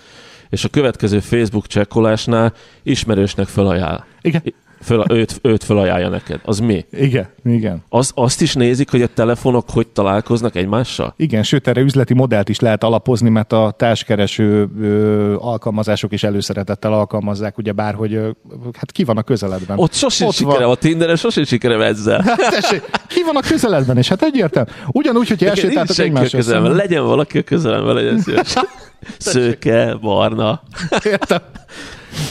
[0.51, 4.05] és a következő Facebook csekkolásnál ismerősnek felajánl.
[4.21, 4.43] Igen
[4.85, 6.41] föl, őt, őt felajánlja neked.
[6.45, 6.85] Az mi?
[6.93, 7.83] Igen, igen.
[7.89, 11.15] Az, azt is nézik, hogy a telefonok hogy találkoznak egymással?
[11.17, 16.93] Igen, sőt, erre üzleti modellt is lehet alapozni, mert a társkereső ö, alkalmazások is előszeretettel
[16.93, 18.31] alkalmazzák, ugye bár, hogy ö,
[18.73, 19.79] hát ki van a közeledben.
[19.79, 20.71] Ott sosem Ott sikerem van.
[20.71, 22.23] a Tinderen, sosem sikerem ezzel.
[22.23, 24.71] Hát tessék, ki van a közeledben, és hát egyértelmű.
[24.87, 26.75] Ugyanúgy, hogy elsétáltak egymásra.
[26.75, 28.55] Legyen valaki a közelemben, legyen szíves.
[29.19, 30.63] Szőke, barna.
[31.05, 31.41] Értem.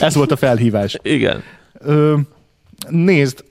[0.00, 0.98] Ez volt a felhívás.
[1.02, 1.42] Igen.
[1.78, 2.16] Ö,
[2.88, 3.44] nézd,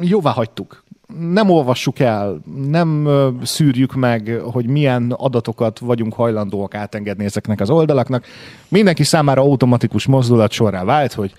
[0.00, 0.84] jóvá hagytuk.
[1.18, 3.08] Nem olvassuk el, nem
[3.42, 8.24] szűrjük meg, hogy milyen adatokat vagyunk hajlandóak átengedni ezeknek az oldalaknak.
[8.68, 11.34] Mindenki számára automatikus mozdulat sorrá vált, hogy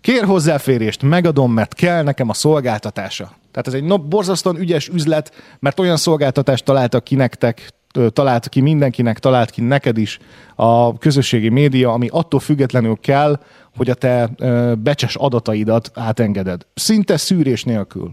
[0.00, 3.32] kér hozzáférést, megadom, mert kell nekem a szolgáltatása.
[3.50, 7.72] Tehát ez egy no, borzasztóan ügyes üzlet, mert olyan szolgáltatást találtak ki nektek,
[8.12, 10.18] talált ki mindenkinek, talált ki neked is
[10.54, 13.40] a közösségi média, ami attól függetlenül kell,
[13.76, 14.30] hogy a te
[14.78, 16.66] becses adataidat átengeded.
[16.74, 18.10] Szinte szűrés nélkül.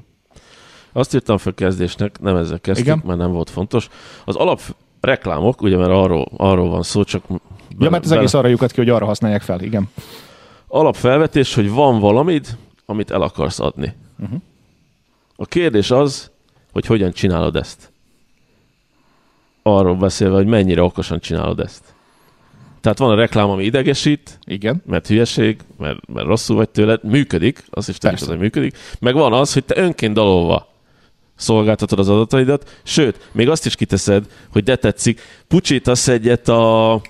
[0.94, 3.02] Azt írtam fel kezdésnek, nem ezzel kezdtük, Igen?
[3.06, 3.88] mert nem volt fontos.
[4.26, 4.62] Az alap
[5.02, 7.28] reklámok, ugye mert arról, arról van szó, csak...
[7.28, 7.40] Bele,
[7.80, 9.90] ja, mert az egész arra lyukat ki, hogy arra használják fel, igen.
[10.68, 13.94] Alapfelvetés, hogy van valamit, amit el akarsz adni.
[14.20, 14.40] Uh-huh.
[15.36, 16.32] A kérdés az,
[16.72, 17.91] hogy hogyan csinálod ezt.
[19.64, 21.84] Arról beszélve, hogy mennyire okosan csinálod ezt.
[22.82, 24.82] Tehát van a reklám, ami idegesít, Igen.
[24.86, 28.78] mert hülyeség, mert, mert rosszul vagy tőled, működik, az is tudjuk, hogy működik.
[29.00, 30.70] Meg van az, hogy te önként dalolva
[31.36, 37.02] szolgáltatod az adataidat, sőt, még azt is kiteszed, hogy de tetszik, pucsítasz egyet a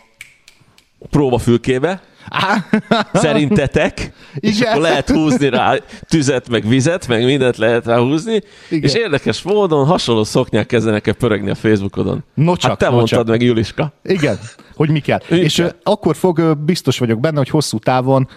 [1.09, 2.01] próbafülkébe,
[3.13, 4.13] Szerintetek?
[4.35, 4.53] Igen.
[4.53, 5.75] És akkor lehet húzni rá
[6.07, 8.41] tüzet, meg vizet, meg mindent lehet rá húzni.
[8.69, 8.89] Igen.
[8.89, 12.23] És érdekes módon hasonló szoknyák kezdenek el pörögni a Facebookodon.
[12.33, 13.27] No csak, hát te no mondtad csak.
[13.27, 13.93] meg, Juliska.
[14.03, 14.39] Igen,
[14.75, 15.19] hogy mi kell.
[15.29, 18.27] Mi és akkor fog, biztos vagyok benne, hogy hosszú távon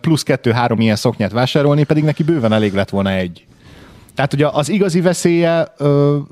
[0.00, 3.46] plusz kettő-három ilyen szoknyát vásárolni, pedig neki bőven elég lett volna egy.
[4.14, 5.72] Tehát ugye az igazi veszélye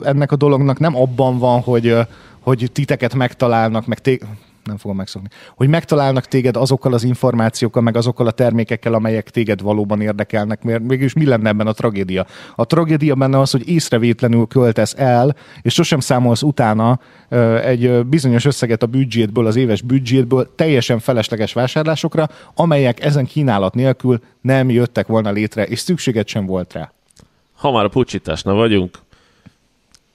[0.03, 1.97] ennek a dolognak nem abban van, hogy
[2.47, 4.25] hogy titeket megtalálnak, meg té-
[4.67, 9.61] nem fogom megszokni, hogy megtalálnak téged azokkal az információkkal, meg azokkal a termékekkel, amelyek téged
[9.61, 12.27] valóban érdekelnek, mert mégis mi lenne ebben a tragédia?
[12.55, 17.01] A tragédia benne az, hogy észrevétlenül költesz el, és sosem számolsz utána
[17.63, 24.21] egy bizonyos összeget a büdzsétből, az éves büdzsétből teljesen felesleges vásárlásokra, amelyek ezen kínálat nélkül
[24.41, 26.93] nem jöttek volna létre, és szükséged sem volt rá.
[27.57, 28.99] Ha már a pucsításnál vagyunk,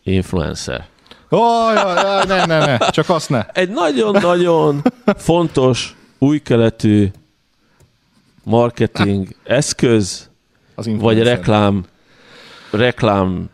[0.04, 0.88] influencer.
[1.34, 3.46] Oh, jaj, ne, ne, ne, csak azt ne.
[3.54, 4.82] Egy nagyon-nagyon
[5.16, 7.12] fontos, új keletű
[8.44, 10.30] marketing eszköz,
[10.76, 11.86] Az vagy reklám,
[12.72, 13.50] reklám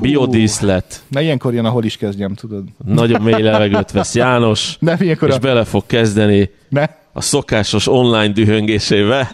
[0.00, 1.02] biodíszlet.
[1.08, 2.64] Na ilyenkor jön, ahol is kezdjem, tudod.
[2.84, 5.38] Nagyon mély levegőt vesz János, ne, és a...
[5.38, 6.86] bele fog kezdeni ne.
[7.16, 9.28] A szokásos online dühöngésével.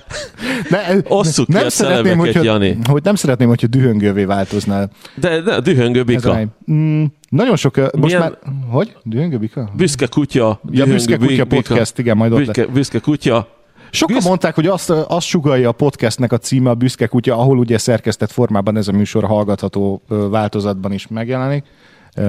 [0.71, 2.79] Ne, Osszuk nem ki a szeretném, hogyha, Jani.
[2.85, 4.91] Hogy nem szeretném, hogyha dühöngővé változnál.
[5.15, 6.41] De, de dühöngő bika.
[6.73, 8.21] Mm, nagyon sok, most Milyen...
[8.21, 8.39] már,
[8.71, 8.97] hogy?
[9.03, 9.71] Dühöngő bika?
[9.77, 10.61] Büszke kutya.
[10.71, 13.49] Ja, büszke kutya podcast, igen, majd ott büszke, büszke kutya.
[13.91, 14.27] Sokan Büsz...
[14.27, 18.31] mondták, hogy azt, azt sugalja a podcastnek a címe a Büszke Kutya, ahol ugye szerkesztett
[18.31, 21.65] formában ez a műsor hallgatható változatban is megjelenik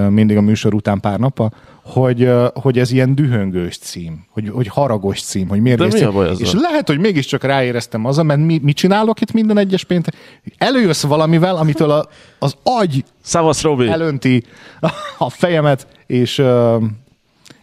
[0.09, 1.51] mindig a műsor után pár napa,
[1.83, 6.11] hogy, hogy ez ilyen dühöngős cím, hogy, hogy haragos cím, hogy miért De mi a
[6.11, 10.15] baj És lehet, hogy mégiscsak ráéreztem az, mert mi, mit csinálok itt minden egyes péntek?
[10.57, 12.07] Előjössz valamivel, amitől a,
[12.39, 13.87] az agy Szavasz, Robi.
[13.87, 14.43] elönti
[15.17, 16.43] a fejemet, és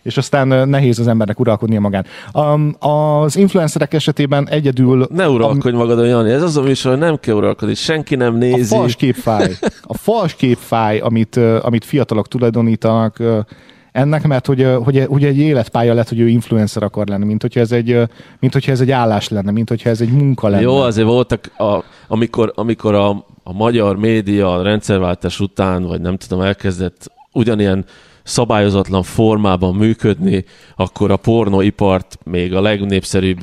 [0.02, 2.06] és aztán nehéz az embernek uralkodnia magán.
[2.34, 5.06] Um, az influencerek esetében egyedül...
[5.10, 5.76] Ne uralkodj am...
[5.76, 8.74] magadon, Jani, ez az a műsor, nem kell uralkodni, senki nem nézi.
[8.74, 9.52] A fals képfáj,
[9.82, 13.22] a fals képfáj, amit, amit fiatalok tulajdonítanak
[13.92, 17.60] ennek, mert hogy, hogy, hogy egy életpálya lett, hogy ő influencer akar lenni, mint hogyha
[17.60, 17.98] ez egy,
[18.40, 20.62] mint hogyha ez egy állás lenne, mint hogyha ez egy munka lenne.
[20.62, 23.10] Jó, azért voltak, a, amikor, amikor a,
[23.42, 27.84] a magyar média a rendszerváltás után, vagy nem tudom, elkezdett ugyanilyen
[28.22, 30.44] szabályozatlan formában működni,
[30.76, 33.40] akkor a pornoipart, még a legnépszerűbb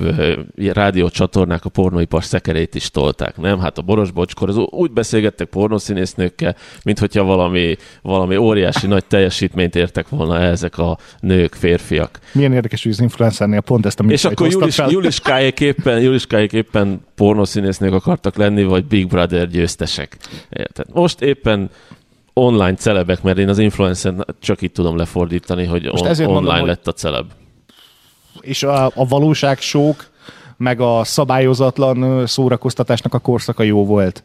[0.56, 3.60] rádiócsatornák a pornoipar szekerét is tolták, nem?
[3.60, 9.76] Hát a Boros Bocskor, az úgy beszélgettek pornoszínésznőkkel, mint hogyha valami, valami óriási nagy teljesítményt
[9.76, 12.20] értek volna ezek a nők, férfiak.
[12.32, 17.06] Milyen érdekes, hogy az influencernél pont ezt a És akkor Julis, Juliskáék éppen, Juliskáék éppen
[17.16, 20.18] pornoszínésznők akartak lenni, vagy Big Brother győztesek.
[20.50, 20.86] Érted?
[20.94, 21.70] Most éppen
[22.38, 26.88] online celebek, mert én az influencer csak itt tudom lefordítani, hogy on, online mondom, lett
[26.88, 27.26] a celeb.
[28.42, 30.06] És a, a valóság sok,
[30.58, 34.24] meg a szabályozatlan szórakoztatásnak a korszaka jó volt.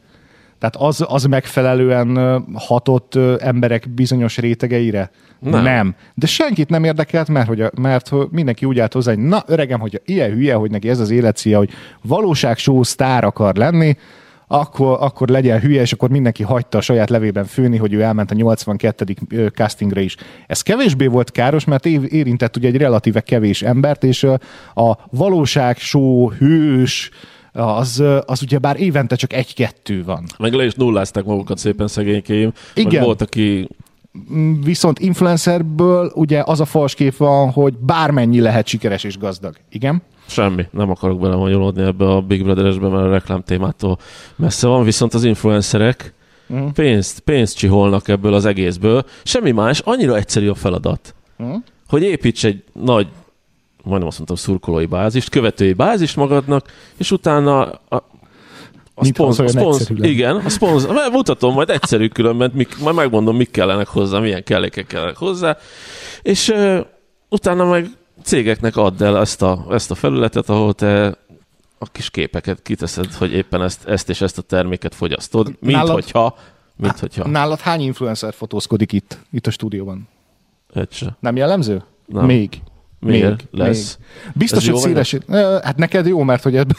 [0.58, 5.10] Tehát az, az megfelelően hatott emberek bizonyos rétegeire?
[5.38, 5.62] Nem.
[5.62, 5.94] nem.
[6.14, 9.80] De senkit nem érdekelt, mert, hogy a, mert mindenki úgy állt hozzá, hogy na öregem,
[9.80, 11.70] hogy ilyen hülye, hogy neki ez az életszia, hogy
[12.02, 13.96] valóságshow sztár akar lenni,
[14.52, 18.30] akkor, akkor legyen hülye, és akkor mindenki hagyta a saját levében főni, hogy ő elment
[18.30, 19.04] a 82.
[19.54, 20.16] castingra is.
[20.46, 24.26] Ez kevésbé volt káros, mert érintett ugye egy relatíve kevés embert, és
[24.74, 27.10] a valóság, show, hős,
[27.52, 30.24] az, az ugye bár évente csak egy-kettő van.
[30.38, 32.52] Meg le is nullázták magukat szépen szegénykéim.
[32.74, 33.04] Igen.
[33.04, 33.68] Volt, aki
[34.64, 39.56] viszont influencerből ugye az a fals kép van, hogy bármennyi lehet sikeres és gazdag.
[39.70, 40.02] Igen?
[40.26, 43.98] Semmi, nem akarok belemonyolódni ebbe a Big Brother-esbe, mert a reklám témától
[44.36, 46.14] messze van, viszont az influencerek
[46.46, 46.72] uh-huh.
[46.72, 49.04] pénzt, pénzt csiholnak ebből az egészből.
[49.22, 51.62] Semmi más, annyira egyszerű a feladat, uh-huh.
[51.88, 53.08] hogy építs egy nagy,
[53.82, 57.80] majdnem azt mondtam, szurkolói bázist, követői bázist magadnak, és utána
[58.94, 63.50] a, a szponz, szponz, igen, a szponz, mutatom, majd egyszerű különben, mik, majd megmondom, mik
[63.50, 65.56] kellenek hozzá, milyen kellékek kellenek hozzá,
[66.22, 66.78] és uh,
[67.28, 67.86] utána meg
[68.22, 71.16] cégeknek add el ezt a, ezt a felületet, ahol te
[71.78, 75.92] a kis képeket kiteszed, hogy éppen ezt, ezt és ezt a terméket fogyasztod, mint nálad,
[75.92, 76.36] hogyha,
[76.76, 77.28] mint hogyha.
[77.28, 80.08] Nálad hány influencer fotózkodik itt, itt a stúdióban?
[80.74, 81.16] Egy se.
[81.20, 81.82] Nem jellemző?
[82.06, 82.24] Nem.
[82.24, 82.62] Még.
[83.00, 83.98] Még, lesz.
[83.98, 84.32] Még.
[84.34, 85.16] Biztos, hogy széles...
[85.62, 86.76] Hát neked jó, mert hogy ebben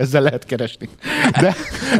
[0.00, 0.88] ezzel lehet keresni.
[1.40, 1.54] De,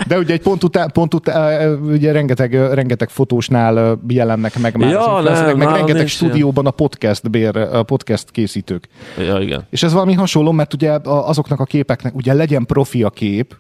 [0.07, 5.15] de ugye egy pont után, pont után ugye rengeteg, rengeteg fotósnál jelennek meg már ja,
[5.15, 8.89] az nem, meg rengeteg stúdióban a podcast, bér, a podcast készítők.
[9.19, 9.67] Ja, igen.
[9.71, 13.57] És ez valami hasonló, mert ugye azoknak a képeknek, ugye legyen profi a kép,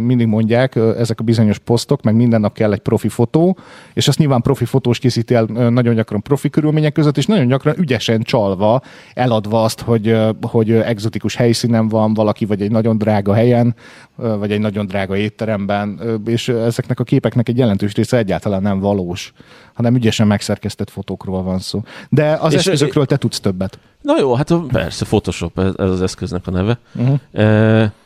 [0.00, 3.58] mindig mondják, ezek a bizonyos posztok, meg minden nap kell egy profi fotó,
[3.94, 7.74] és azt nyilván profi fotós készíti el nagyon gyakran profi körülmények között, és nagyon gyakran
[7.78, 8.82] ügyesen csalva,
[9.14, 13.74] eladva azt, hogy, hogy egzotikus helyszínen van valaki, vagy egy nagyon drága helyen,
[14.16, 19.32] vagy egy nagyon drága étteremben, és ezeknek a képeknek egy jelentős része egyáltalán nem valós,
[19.74, 21.82] hanem ügyesen megszerkesztett fotókról van szó.
[22.08, 23.78] De az és eszközökről te tudsz többet.
[24.02, 26.78] Na jó, hát persze, Photoshop, ez az eszköznek a neve.
[26.94, 27.18] Uh-huh.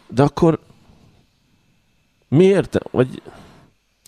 [0.08, 0.58] De akkor
[2.30, 2.78] Miért?
[2.90, 3.22] Vagy...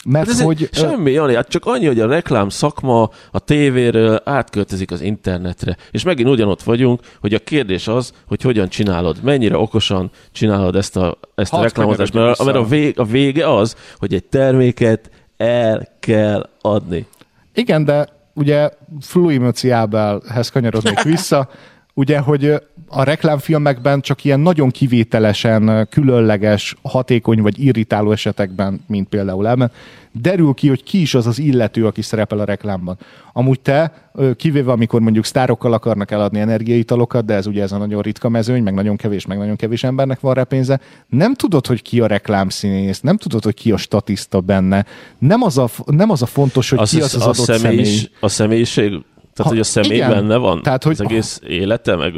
[0.05, 0.69] Mert hát hogy...
[0.73, 5.77] Semmi, Jani, hát csak annyi, hogy a reklám szakma a tévéről átköltözik az internetre.
[5.91, 10.97] És megint ugyanott vagyunk, hogy a kérdés az, hogy hogyan csinálod, mennyire okosan csinálod ezt
[10.97, 12.13] a, ezt a reklámozást.
[12.13, 17.07] Mert, mert a, vég, a vége az, hogy egy terméket el kell adni.
[17.55, 21.49] Igen, de ugye Fluimociábelhez kanyarodnék vissza,
[21.95, 22.55] ugye, hogy
[22.89, 29.71] a reklámfilmekben csak ilyen nagyon kivételesen különleges, hatékony vagy irritáló esetekben, mint például ebben,
[30.13, 32.99] derül ki, hogy ki is az az illető, aki szerepel a reklámban.
[33.33, 38.03] Amúgy te, kivéve amikor mondjuk sztárokkal akarnak eladni energiaitalokat, de ez ugye ez a nagyon
[38.03, 41.83] ritka mezőny, meg nagyon kevés, meg nagyon kevés embernek van rá pénze, nem tudod, hogy
[41.83, 44.87] ki a reklámszínész, nem tudod, hogy ki a statiszta benne,
[45.19, 48.09] nem az a, nem az a fontos, hogy az ki az az, az adott személy.
[48.21, 48.93] A személyiség,
[49.35, 52.15] tehát ha, hogy a személy igen, benne van, tehát, hogy, az egész élete, meg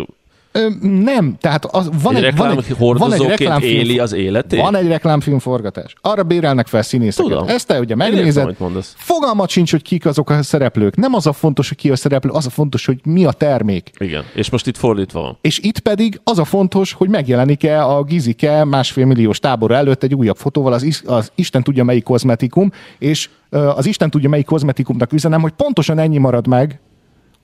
[0.56, 4.60] Ö, nem, tehát az, van, egy, egy, van, egy, van egy reklámfilm, éli az életét?
[4.60, 5.94] Van egy reklámfilm forgatás.
[6.00, 7.30] Arra bérelnek fel színészeket.
[7.30, 7.48] Tudom.
[7.48, 8.48] Ezt te ugye megnézed.
[8.48, 10.96] Értem, Fogalmat sincs, hogy kik azok a szereplők.
[10.96, 13.90] Nem az a fontos, hogy ki a szereplő, az a fontos, hogy mi a termék.
[13.98, 15.38] Igen, és most itt fordítva van.
[15.40, 20.14] És itt pedig az a fontos, hogy megjelenik-e a Gizike másfél milliós tábor előtt egy
[20.14, 25.40] újabb fotóval, az, az Isten tudja melyik kozmetikum, és az Isten tudja melyik kozmetikumnak üzenem,
[25.40, 26.80] hogy pontosan ennyi marad meg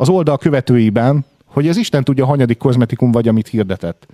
[0.01, 4.07] az oldal követőiben, hogy az Isten tudja, hanyadik kozmetikum vagy, amit hirdetett.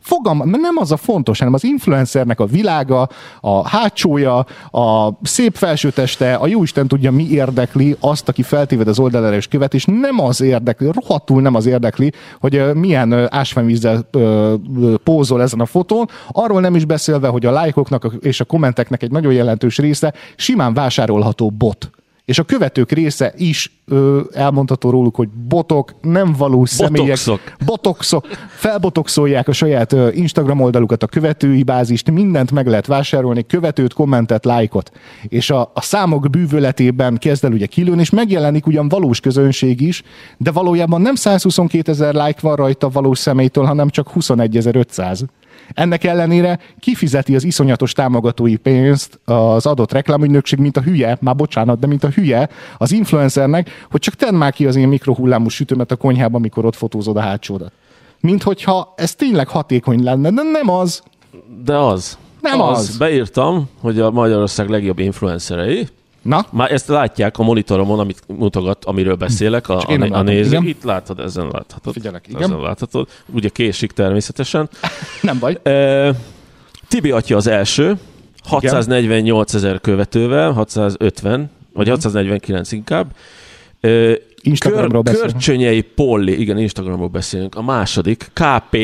[0.00, 3.08] Fogam, nem az a fontos, hanem az influencernek a világa,
[3.40, 8.98] a hátsója, a szép felsőteste, a jó Isten tudja, mi érdekli azt, aki feltéved az
[8.98, 14.08] oldalára és követ, és nem az érdekli, rohadtul nem az érdekli, hogy milyen ásványvízzel
[15.04, 19.10] pózol ezen a fotón, arról nem is beszélve, hogy a lájkoknak és a kommenteknek egy
[19.10, 21.90] nagyon jelentős része simán vásárolható bot
[22.26, 27.06] és a követők része is ö, elmondható róluk, hogy botok, nem való személyek.
[27.06, 27.40] Botoxok.
[27.64, 28.26] Botoxok.
[28.48, 34.44] Felbotoxolják a saját ö, Instagram oldalukat, a követői bázist, mindent meg lehet vásárolni, követőt, kommentet,
[34.44, 34.90] lájkot.
[35.22, 40.02] És a, a számok bűvöletében kezd el ugye kilőni, és megjelenik ugyan valós közönség is,
[40.36, 45.20] de valójában nem 122 ezer like van rajta valós személytől, hanem csak 21.500.
[45.74, 51.78] Ennek ellenére kifizeti az iszonyatos támogatói pénzt az adott reklámügynökség, mint a hülye, már bocsánat,
[51.78, 52.48] de mint a hülye
[52.78, 56.76] az influencernek, hogy csak tedd már ki az én mikrohullámú sütőmet a konyhában, amikor ott
[56.76, 57.72] fotózod a hátsódat.
[58.20, 61.02] Mint hogyha ez tényleg hatékony lenne, de nem az.
[61.64, 62.18] De az.
[62.40, 62.78] Nem az.
[62.78, 62.96] az.
[62.96, 65.88] Beírtam, hogy a Magyarország legjobb influencerei,
[66.26, 66.46] Na?
[66.50, 70.64] Már ezt látják a monitoromon, amit mutogat, amiről beszélek, a, a, a nézők.
[70.64, 71.92] Itt látod, ezen láthatod.
[71.92, 72.42] Figyelek, igen.
[72.42, 73.08] Ezen láthatod.
[73.26, 74.68] Ugye késik természetesen.
[75.22, 75.58] Nem baj.
[75.62, 76.14] E,
[76.88, 77.98] Tibi atya az első,
[78.44, 82.76] 648 ezer követővel, 650, vagy 649 mhm.
[82.76, 83.06] inkább.
[84.46, 87.54] Instagramról Kör, Körcsönyei Polli, igen, Instagramról beszélünk.
[87.54, 88.76] A második, KP,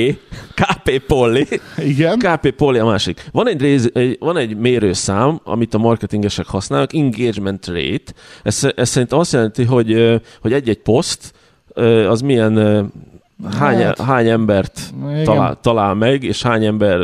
[0.55, 1.47] KP Polli.
[1.79, 2.19] Igen.
[2.19, 3.29] KP Polli a másik.
[3.33, 8.13] Van egy, rész, egy, van egy mérőszám, amit a marketingesek használnak, engagement rate.
[8.43, 11.35] Ez, ez szerint azt jelenti, hogy, hogy egy-egy poszt
[12.09, 12.91] az milyen
[13.59, 14.81] hány, hát, hány embert
[15.25, 16.99] talál, talál meg, és hány ember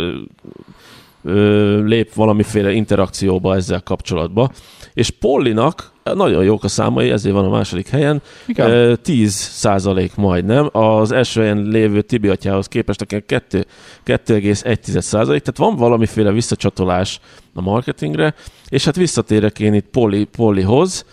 [1.29, 4.51] ö, lép valamiféle interakcióba ezzel kapcsolatba.
[4.95, 8.23] És Pollinak nagyon jók a számai, ezért van a második helyen.
[8.47, 8.99] Igen.
[9.03, 10.69] 10 százalék majdnem.
[10.73, 15.43] Az első helyen lévő Tibi atyához képest akár 2,1 százalék.
[15.43, 17.21] Tehát van valamiféle visszacsatolás
[17.55, 18.35] a marketingre,
[18.69, 21.05] és hát visszatérek én itt Polly, Pollyhoz.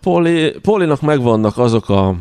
[0.00, 2.14] Polly, Pollynak megvannak azok a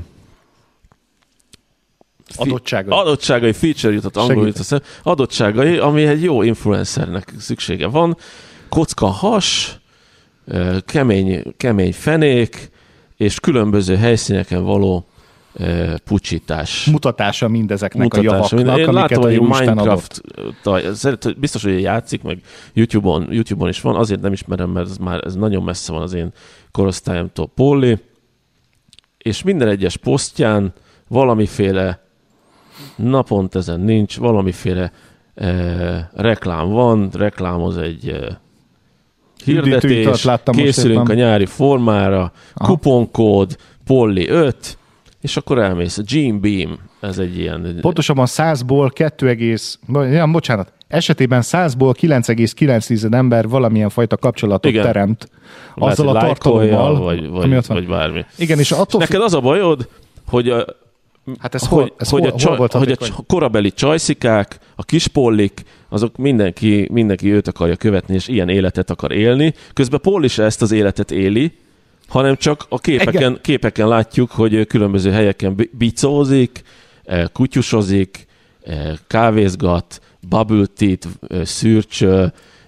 [2.36, 3.00] adottságai.
[3.00, 8.18] Adottságai, feature jutott angolul jutott, adottságai, ami egy jó influencernek szüksége van.
[8.70, 9.80] Kocka has,
[10.86, 12.72] kemény, kemény fenék,
[13.18, 15.08] és különböző helyszíneken való
[16.04, 16.86] pucsítás.
[16.86, 18.56] Mutatása mindezeknek Mutatása.
[18.56, 20.22] a javaknak, Én látom, hogy Minecraft,
[20.94, 22.42] szeret, biztos, hogy játszik, meg
[22.74, 26.14] YouTube-on, YouTube-on is van, azért nem ismerem, mert ez már ez nagyon messze van az
[26.14, 26.34] én
[26.72, 27.98] korosztályomtól Polly,
[29.18, 30.74] és minden egyes posztján
[31.08, 32.09] valamiféle
[32.96, 34.92] napont ezen nincs, valamiféle
[35.34, 38.36] eh, reklám van, reklámoz egy eh,
[39.46, 42.74] hirdetés, készülünk a nyári formára, Aha.
[42.74, 44.78] kuponkód, Polly 5,
[45.22, 45.98] és akkor elmész.
[45.98, 47.78] A Gene Beam, ez egy ilyen...
[47.82, 49.62] Pontosabban 100-ból 2,
[50.12, 54.84] ja, bocsánat, esetében 100-ból 9,9 ember valamilyen fajta kapcsolatot Igen.
[54.84, 55.30] teremt
[55.76, 58.26] Lehet, azzal a tartalommal, vagy, vagy, vagy bármi.
[58.38, 59.02] Igen, és attól...
[59.02, 59.88] És neked az a bajod,
[60.28, 60.66] hogy a,
[61.40, 64.84] Hát ez hogy, hol, ez hogy, hol, a, csaj, hol hogy a korabeli csajszikák, a
[64.84, 69.54] kispollik, azok mindenki, mindenki őt akarja követni, és ilyen életet akar élni.
[69.74, 71.52] Közben Paul is ezt az életet éli,
[72.08, 76.62] hanem csak a képeken, képeken látjuk, hogy különböző helyeken bicózik,
[77.04, 78.28] eh, kutyusozik,
[78.64, 80.98] eh, kávézgat, bubble tea
[81.44, 82.28] szürcsö,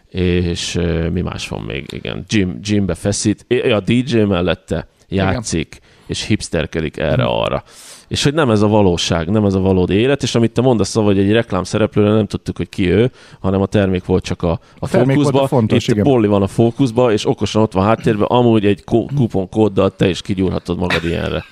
[0.09, 0.79] és
[1.11, 5.89] mi más van még, igen, gym, gymbe feszít, a DJ mellette játszik, igen.
[6.07, 7.63] és hipsterkedik erre-arra.
[7.65, 10.61] Hmm és hogy nem ez a valóság, nem ez a valódi élet, és amit te
[10.61, 14.23] mondasz, szóval, hogy egy reklám szereplőre nem tudtuk, hogy ki ő, hanem a termék volt
[14.23, 15.47] csak a, a, a fókuszba.
[15.47, 16.03] Fontos, Itt igen.
[16.03, 20.21] Polly van a fókuszba, és okosan ott van háttérben, amúgy egy kupon kóddal te is
[20.21, 21.45] kigyúrhatod magad ilyenre.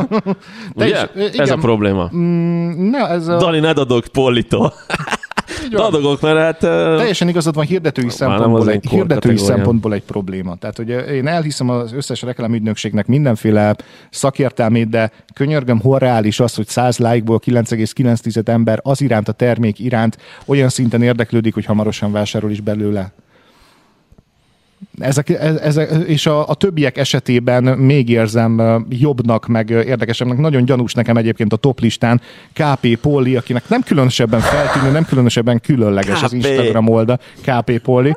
[0.74, 1.08] Ugye?
[1.14, 2.10] Is, ez a probléma.
[2.14, 3.36] Mm, ne, ez a...
[3.36, 4.72] Dani, ne dadog Pollitól.
[5.70, 6.58] Dadogok, mert hát...
[6.58, 10.56] Teljesen igazad van hirdetői, szempontból egy, hirdetői szempontból egy probléma.
[10.56, 13.76] Tehát, hogy én elhiszem az összes reklámügynökségnek mindenféle
[14.10, 19.78] szakértelmét, de könyörgöm, hol reális az, hogy 100 like-ból 9,9 ember az iránt a termék
[19.78, 23.12] iránt olyan szinten érdeklődik, hogy hamarosan vásárol is belőle.
[24.98, 25.28] Ezek,
[25.62, 30.38] ezek, és a, a többiek esetében még érzem jobbnak, meg érdekesebbnek.
[30.38, 32.20] Nagyon gyanús nekem egyébként a top listán
[32.52, 36.24] KP Poli, akinek nem különösebben feltűnő, nem különösebben különleges KP.
[36.24, 38.14] az Instagram oldal, KP Poli,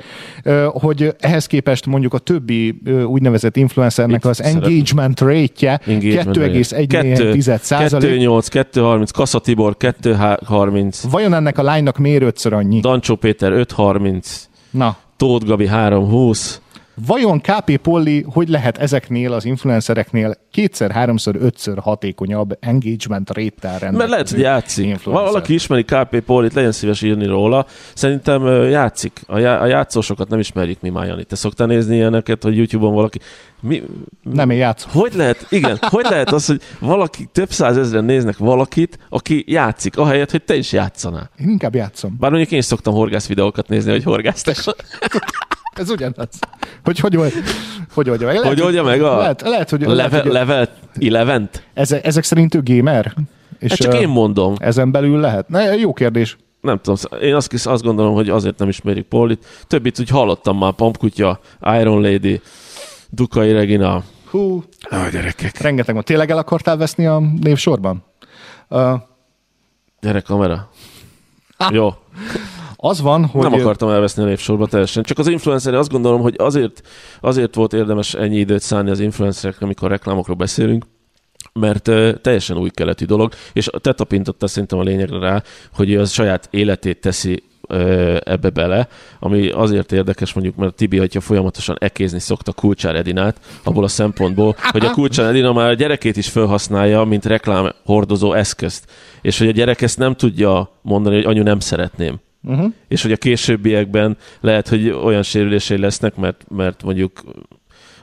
[0.67, 8.19] hogy ehhez képest mondjuk a többi úgynevezett influencernek az engagement rate-je 2,1 százalék.
[8.19, 11.04] 2,8, 2,30, Kassa Tibor 2,30.
[11.12, 12.80] Vajon ennek a lánynak miért ötször annyi?
[12.80, 14.26] Dancsó Péter 5,30.
[14.71, 14.97] Na.
[15.22, 16.62] Tóth Gabi 320.
[17.06, 23.98] Vajon KP Polly hogy lehet ezeknél az influencereknél kétszer, háromszor, ötször hatékonyabb engagement réttel rendelkezni?
[23.98, 24.86] Mert lehet, hogy játszik.
[24.86, 25.28] Influencer.
[25.28, 27.66] Valaki ismeri KP Pollit, legyen szíves írni róla.
[27.94, 29.22] Szerintem játszik.
[29.28, 31.24] A, já- a játszósokat nem ismerjük mi Májani.
[31.24, 33.20] Te szoktál nézni ilyeneket, hogy YouTube-on valaki...
[33.62, 33.84] Mi,
[34.24, 34.92] nem, én játszom.
[34.92, 40.32] Hogy lehet, igen, hogy lehet az, hogy valaki, több százezren néznek valakit, aki játszik, ahelyett,
[40.32, 41.30] hogy te is játszanál?
[41.40, 42.16] Én inkább játszom.
[42.20, 44.56] Bár mondjuk én is szoktam horgász videókat nézni, hogy horgásztak.
[45.82, 46.28] Ez ugyanaz.
[46.84, 47.34] Hogy hogy, hogy,
[47.94, 48.36] hogy oldja meg?
[48.36, 52.24] Lehet, hogy oldja meg a lehet, lehet, hogy, level, lehet, hogy level 11 ezek, ezek
[52.24, 53.13] szerint ő gamer?
[53.60, 54.56] És hát csak én mondom.
[54.60, 55.50] Ezen belül lehet?
[55.50, 56.38] Na, jó kérdés.
[56.62, 59.46] Nem tudom, én azt, azt gondolom, hogy azért nem ismerik Paulit.
[59.67, 61.39] Többit úgy hallottam már, Pampkutya,
[61.80, 62.41] Iron Lady,
[63.10, 64.04] Dukai Regina.
[64.30, 64.63] Hú.
[64.96, 65.58] Ó, gyerekek.
[65.58, 66.04] Rengeteg van.
[66.04, 68.04] Tényleg el akartál veszni a névsorban?
[68.70, 68.94] Uh,
[70.02, 70.70] Gyere, kamera.
[71.70, 71.94] Jó.
[72.84, 73.41] Az van, hogy...
[73.41, 75.04] Nem akartam elveszni a névsorba teljesen.
[75.04, 76.82] Csak az influencer, azt gondolom, hogy azért,
[77.20, 80.86] azért volt érdemes ennyi időt szállni az influencerekre, amikor reklámokról beszélünk,
[81.54, 81.84] mert
[82.22, 87.02] teljesen új keleti dolog, és te tapintottál szerintem a lényegre rá, hogy az saját életét
[87.02, 87.44] teszi
[88.24, 88.88] ebbe bele,
[89.20, 94.56] ami azért érdekes mondjuk, mert Tibi atya folyamatosan ekézni szokta Kulcsár Edinát, abból a szempontból,
[94.71, 98.92] hogy a Kulcsár Edina már a gyerekét is felhasználja, mint reklám hordozó eszközt.
[99.21, 102.19] És hogy a gyerek ezt nem tudja mondani, hogy anyu nem szeretném.
[102.44, 102.73] Uh-huh.
[102.87, 107.23] És hogy a későbbiekben lehet, hogy olyan sérülései lesznek, mert, mert mondjuk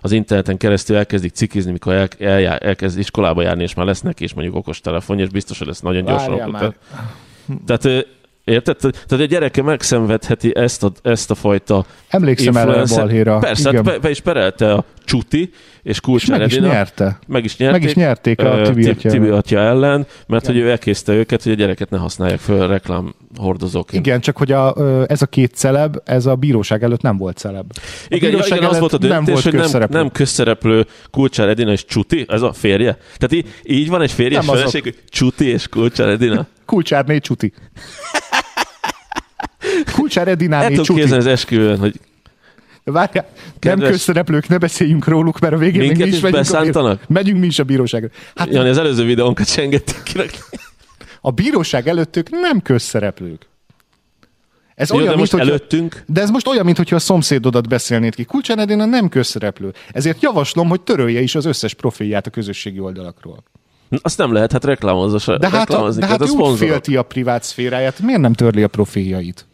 [0.00, 4.24] az interneten keresztül elkezdik cikizni, mikor el, el, elkezd iskolába járni, és már lesz neki
[4.24, 6.74] is mondjuk okos telefon, és biztos, hogy lesz nagyon gyorsan.
[7.66, 8.06] Tehát
[8.48, 8.76] Érted?
[8.76, 13.38] Tehát a gyereke megszenvedheti ezt a, ezt a fajta Emlékszem erre a balhéra.
[13.38, 15.50] Persze, hát be, be is perelte a Csuti,
[15.82, 17.18] és Kulcsár meg is nyerte.
[17.26, 17.80] Meg is nyerték.
[17.80, 20.54] Meg is nyerték a Tibi atya, Tibi atya ellen, mert Igen.
[20.54, 24.06] hogy ő elkészte őket, hogy a gyereket ne használják föl reklám hordozóként.
[24.06, 24.74] Igen, csak hogy a,
[25.06, 27.72] ez a két celeb, ez a bíróság előtt nem volt celeb.
[27.74, 29.94] A igen, igen az volt a döntés, nem volt hogy közszereplő.
[29.94, 32.98] nem, nem közszereplő Kulcsár Edina és Csuti, ez a férje.
[33.16, 36.46] Tehát így, így van egy férje feleség, hogy Csuti és Kulcsár Edina.
[36.64, 37.52] Kulcsárné Csuti.
[40.08, 41.00] Kulcsár Edináné Csuti.
[41.00, 42.00] képzelni az esküvőn, hogy
[42.84, 43.26] Várjál,
[43.58, 43.80] Kedves...
[43.80, 47.00] nem közszereplők, ne beszéljünk róluk, mert a végén Minket mi is, megyünk, beszántanak?
[47.02, 48.08] A, megyünk mi is a bíróságra.
[48.34, 50.20] Hát, Jani, az előző videónkat csengettük ki.
[51.20, 53.46] A bíróság előttük nem közszereplők.
[54.74, 55.92] Ez Jó, olyan, de most mint, előttünk.
[55.92, 58.24] Hogyha, de ez most olyan, mintha a szomszédodat beszélnéd ki.
[58.24, 59.72] Kulcsán Edina nem közszereplő.
[59.92, 63.42] Ezért javaslom, hogy törölje is az összes profilját a közösségi oldalakról.
[64.02, 65.38] Azt nem lehet, hát reklámozza.
[65.38, 68.68] De hát, a, de hát ő úgy félti a privát szféráját, miért nem törli a
[68.68, 69.46] profiljait?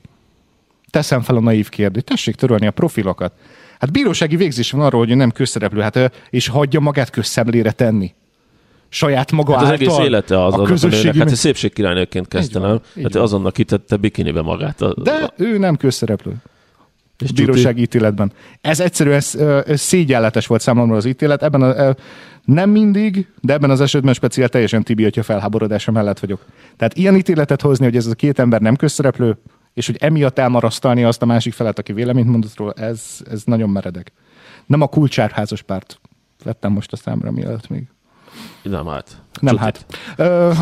[0.94, 2.04] Teszem fel a naív kérdést.
[2.04, 3.32] Tessék törölni a profilokat.
[3.78, 8.14] Hát bírósági végzés van arról, hogy ő nem közszereplő, hát, és hagyja magát közszemlére tenni
[8.88, 9.86] saját maga hát az által.
[9.86, 11.18] egész élete az a közösségi...
[11.18, 12.80] Hát szépségkirálynőként kezdte, nem?
[13.02, 14.80] Hát azonnal kitette bikinibe magát.
[14.80, 14.94] A...
[15.02, 16.32] De ő nem közszereplő.
[17.18, 18.32] És bírósági ítéletben.
[18.60, 19.34] Ez egyszerűen ez,
[19.66, 21.42] ez szégyenletes volt számomra az ítélet.
[21.42, 21.94] Ebben a,
[22.44, 26.44] nem mindig, de ebben az esetben speciál teljesen Tibi, hogyha felháborodása mellett vagyok.
[26.76, 29.36] Tehát ilyen ítéletet hozni, hogy ez a két ember nem közszereplő,
[29.74, 33.70] és hogy emiatt elmarasztalni azt a másik felet, aki véleményt mondott róla, ez, ez nagyon
[33.70, 34.12] meredek.
[34.66, 36.00] Nem a kulcsárházas párt
[36.44, 37.86] vettem most a számra mielőtt még.
[38.64, 39.22] Nem hát.
[39.40, 39.86] Nem hát.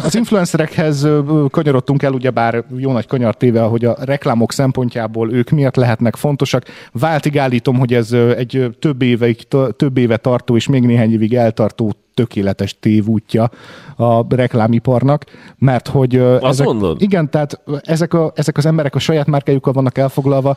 [0.05, 1.09] Az influencerekhez
[1.51, 6.65] kanyarodtunk el, ugyebár jó nagy kanyar téve, hogy a reklámok szempontjából ők miért lehetnek fontosak.
[6.93, 11.93] Váltig állítom, hogy ez egy több, éveig, több éve tartó és még néhány évig eltartó
[12.15, 13.51] tökéletes tévútja
[13.97, 15.25] a reklámiparnak,
[15.59, 17.03] mert hogy Azt ezek, mondod?
[17.03, 20.57] igen, tehát ezek, a, ezek az emberek a saját márkájukkal vannak elfoglalva,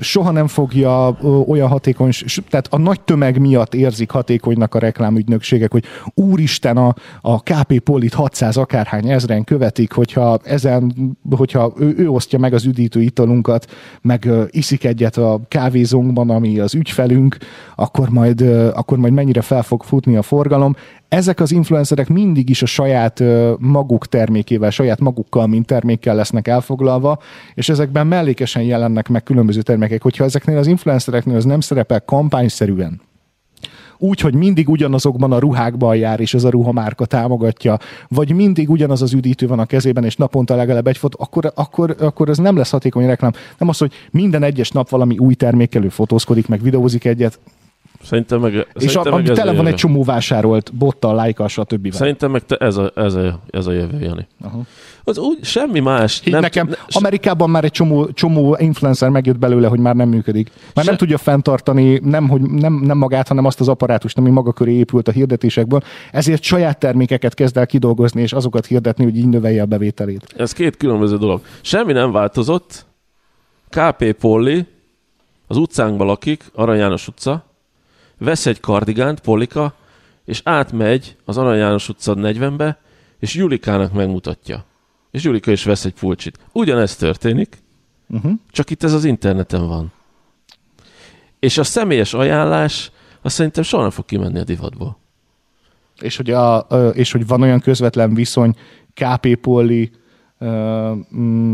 [0.00, 1.16] soha nem fogja
[1.48, 2.10] olyan hatékony,
[2.48, 5.84] tehát a nagy tömeg miatt érzik hatékonynak a reklámügynökségek, hogy
[6.14, 10.94] úristen, a, a KP Polit 600 akárhány ezren követik, hogyha ezen,
[11.36, 13.70] hogyha ő, ő osztja meg az üdítő italunkat,
[14.02, 17.36] meg iszik egyet a kávézónkban, ami az ügyfelünk,
[17.74, 18.40] akkor majd,
[18.74, 20.76] akkor majd mennyire fel fog futni a forgalom
[21.10, 23.22] ezek az influencerek mindig is a saját
[23.58, 27.18] maguk termékével, saját magukkal, mint termékkel lesznek elfoglalva,
[27.54, 30.02] és ezekben mellékesen jelennek meg különböző termékek.
[30.02, 33.00] Hogyha ezeknél az influencereknél az nem szerepel kampányszerűen,
[34.00, 37.78] úgy, hogy mindig ugyanazokban a ruhákban jár, és ez a ruhamárka támogatja,
[38.08, 41.96] vagy mindig ugyanaz az üdítő van a kezében, és naponta legalább egy fotó, akkor, akkor,
[41.98, 43.32] akkor ez nem lesz hatékony reklám.
[43.58, 47.38] Nem az, hogy minden egyes nap valami új termékkelő fotózkodik, meg videózik egyet,
[48.02, 51.92] Szerintem meg, és szerintem a, meg tele van egy csomó vásárolt bottal, lájka, stb.
[51.92, 54.26] Szerintem meg te ez, a, ez, a, ez a jövő, Jani.
[54.40, 54.66] Uh-huh.
[55.04, 56.22] Az úgy, semmi más.
[56.22, 60.50] nem, nekem, ne, Amerikában már egy csomó, csomó influencer megjött belőle, hogy már nem működik.
[60.74, 60.90] Már se...
[60.90, 64.72] nem tudja fenntartani nem, hogy nem, nem magát, hanem azt az apparátust, ami maga köré
[64.72, 65.80] épült a hirdetésekből.
[66.12, 70.34] Ezért saját termékeket kezd el kidolgozni, és azokat hirdetni, hogy így növelje a bevételét.
[70.36, 71.40] Ez két különböző dolog.
[71.60, 72.86] Semmi nem változott.
[73.68, 74.66] KP Polli
[75.46, 77.49] az utcánkban lakik, Arany János utca,
[78.20, 79.74] vesz egy kardigánt, Polika,
[80.24, 82.78] és átmegy az Arany János utca 40-be,
[83.18, 84.64] és Julikának megmutatja.
[85.10, 86.38] És Julika is vesz egy pulcsit.
[86.52, 87.62] Ugyanezt történik,
[88.08, 88.32] uh-huh.
[88.50, 89.92] csak itt ez az interneten van.
[91.38, 92.90] És a személyes ajánlás,
[93.22, 94.98] azt szerintem soha nem fog kimenni a divatból.
[96.00, 96.58] És hogy, a,
[96.92, 98.54] és hogy van olyan közvetlen viszony
[98.94, 99.98] KP Poli mm,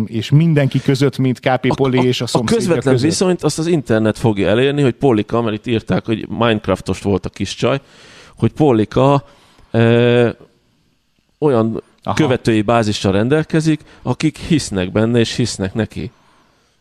[0.06, 3.08] és mindenki között, mint KP Poli és a szomszédja A közvetlen között.
[3.08, 7.28] viszonyt azt az internet fogja elérni, hogy Polika, mert itt írták, hogy Minecraftos volt a
[7.28, 7.80] kis csaj,
[8.36, 9.24] hogy Polika
[9.70, 10.36] e,
[11.38, 12.14] olyan Aha.
[12.14, 16.10] követői bázissal rendelkezik, akik hisznek benne, és hisznek neki.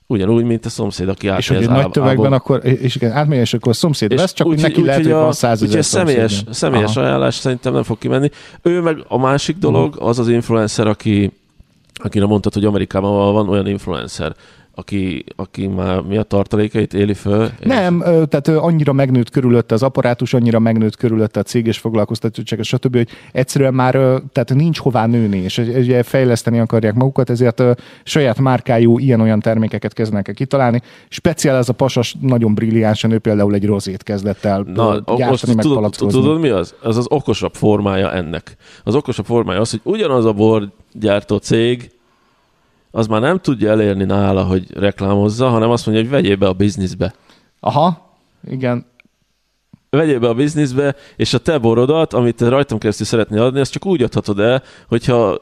[0.07, 3.53] Ugyanúgy, mint a szomszéd, aki átmegy És hogy nagy tömegben akkor, és igen, átmegy, és
[3.53, 6.95] akkor a szomszéd és lesz, csak úgy, neki úgy, lehet, hogy van százezer személyes, személyes
[6.95, 8.29] ajánlás szerintem nem fog kimenni.
[8.61, 11.31] Ő meg a másik dolog, az az influencer, aki,
[12.05, 14.35] akire mondtad, hogy Amerikában van olyan influencer,
[14.77, 17.49] aki, aki már mi a tartalékeit éli föl?
[17.63, 22.95] Nem, tehát annyira megnőtt körülötte az apparátus, annyira megnőtt körülötte a cég és foglalkoztatottság, stb.,
[22.95, 23.91] hogy egyszerűen már
[24.31, 27.63] tehát nincs hová nőni, és ugye fejleszteni akarják magukat, ezért
[28.03, 30.81] saját márkájú ilyen-olyan termékeket kezdenek el kitalálni.
[31.09, 35.65] Speciál ez a pasas nagyon brilliánsan, ő például egy rozét kezdett el Na, gyártani, meg
[35.65, 36.75] tudod, tudod, mi az?
[36.83, 38.57] Ez az okosabb formája ennek.
[38.83, 41.89] Az okosabb formája az, hogy ugyanaz a borgyártó cég
[42.95, 46.53] az már nem tudja elérni nála, hogy reklámozza, hanem azt mondja, hogy vegyél be a
[46.53, 47.13] bizniszbe.
[47.59, 48.15] Aha,
[48.49, 48.85] igen.
[49.89, 53.71] Vegyél be a bizniszbe, és a te borodat, amit te rajtam keresztül szeretnél adni, azt
[53.71, 55.37] csak úgy adhatod el, hogyha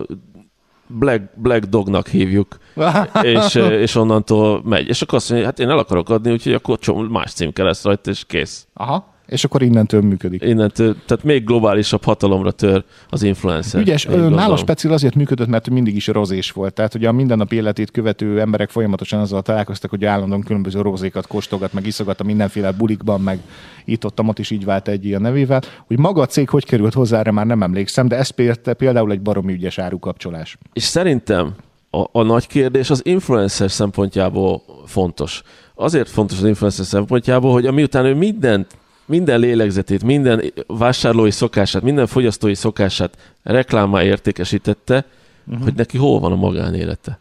[0.87, 2.57] Black, Black Dognak hívjuk,
[3.21, 4.87] és, és onnantól megy.
[4.87, 6.77] És akkor azt mondja, hát én el akarok adni, úgyhogy akkor
[7.09, 8.67] más címke lesz rajta, és kész.
[8.73, 10.43] Aha és akkor innentől működik.
[10.43, 13.81] Innentől, tehát még globálisabb hatalomra tör az influencer.
[13.81, 16.73] Ügyes, nála speciál azért működött, mert mindig is rozés volt.
[16.73, 21.73] Tehát ugye a mindennapi életét követő emberek folyamatosan azzal találkoztak, hogy állandóan különböző rozékat kóstogat,
[21.73, 23.39] meg iszogat a mindenféle bulikban, meg
[23.85, 25.61] itt ott, ott is így vált egy ilyen nevével.
[25.87, 28.29] Hogy maga a cég hogy került hozzá, erre már nem emlékszem, de ez
[28.77, 30.57] például egy baromi ügyes árukapcsolás.
[30.73, 31.53] És szerintem
[31.89, 35.41] a, a nagy kérdés az influencer szempontjából fontos.
[35.75, 42.07] Azért fontos az influencer szempontjából, hogy amiután ő mindent minden lélegzetét, minden vásárlói szokását, minden
[42.07, 45.05] fogyasztói szokását reklámá értékesítette,
[45.45, 45.63] uh-huh.
[45.63, 47.19] hogy neki hol van a magánélete.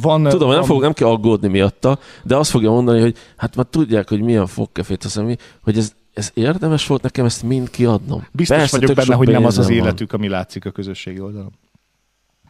[0.00, 0.56] Van, Tudom, van...
[0.56, 4.20] nem, fog, nem kell aggódni miatta, de azt fogja mondani, hogy hát már tudják, hogy
[4.20, 8.26] milyen fogkefét teszem, hogy ez, ez érdemes volt nekem ezt mind kiadnom.
[8.32, 10.20] Biztos Persze, vagyok benne, hogy nem az az életük, van.
[10.20, 11.52] ami látszik a közösségi oldalon.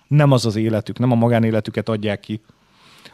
[0.09, 2.41] Nem az az életük, nem a magánéletüket adják ki,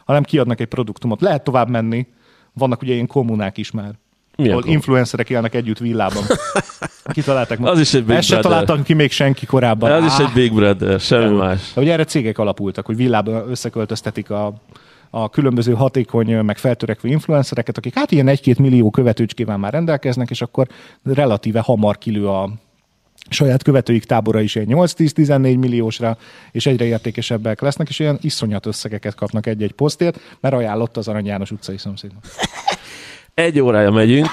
[0.05, 1.21] hanem kiadnak egy produktumot.
[1.21, 2.07] Lehet tovább menni,
[2.53, 3.93] vannak ugye ilyen kommunák is már.
[4.35, 6.23] Milyen ahol influencerek élnek együtt villában.
[7.13, 7.69] Kitalálták ma.
[7.69, 9.91] Az is egy Big Ezt se találtak ki még senki korábban.
[9.91, 11.71] Az is egy Big Brother, semmi de, más.
[11.73, 14.53] De ugye erre cégek alapultak, hogy villában összeköltöztetik a,
[15.09, 20.41] a különböző hatékony, meg feltörekvő influencereket, akik hát ilyen egy-két millió követőcskével már rendelkeznek, és
[20.41, 20.67] akkor
[21.03, 22.49] relatíve hamar kilő a
[23.29, 26.17] saját követőik tábora is ilyen 8-10-14 milliósra,
[26.51, 31.25] és egyre értékesebbek lesznek, és ilyen iszonyat összegeket kapnak egy-egy posztért, mert ajánlott az Arany
[31.25, 32.23] János utcai szomszédnak.
[33.35, 34.27] egy órája megyünk,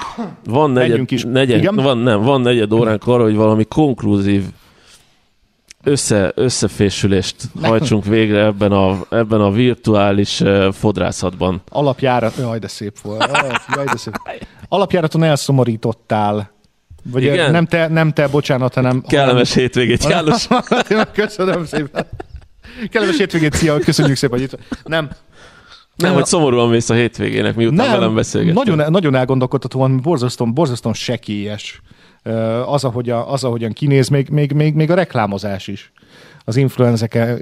[0.45, 1.23] van negyed, is.
[1.23, 4.43] negyed, van, nem, van negyed óránk arra, hogy valami konklúzív
[5.83, 11.61] össze, összefésülést hajtsunk végre ebben a, ebben a virtuális uh, fodrászatban.
[11.69, 13.29] Alapjárat, jaj, de szép volt.
[13.75, 14.13] Jaj, de szép.
[14.67, 16.51] Alapjáraton elszomorítottál.
[17.11, 17.51] Vagy Igen?
[17.51, 19.01] Nem te, nem te, bocsánat, hanem...
[19.07, 19.67] Kellemes hanem...
[19.67, 20.47] hétvégét, János.
[21.13, 22.05] Köszönöm szépen.
[22.89, 25.09] Kellemes hétvégét, szia, köszönjük szépen, hogy itt Nem,
[25.95, 28.63] nem, hogy szomorúan mész a hétvégének, miután nem, velem beszélgettél.
[28.63, 31.81] Nagyon, nagyon elgondolkodhatóan, borzasztóan, borzasztóan sekélyes
[32.65, 35.91] az, ahogyan, az, ahogyan kinéz, még, még, még, még a reklámozás is
[36.45, 36.65] az,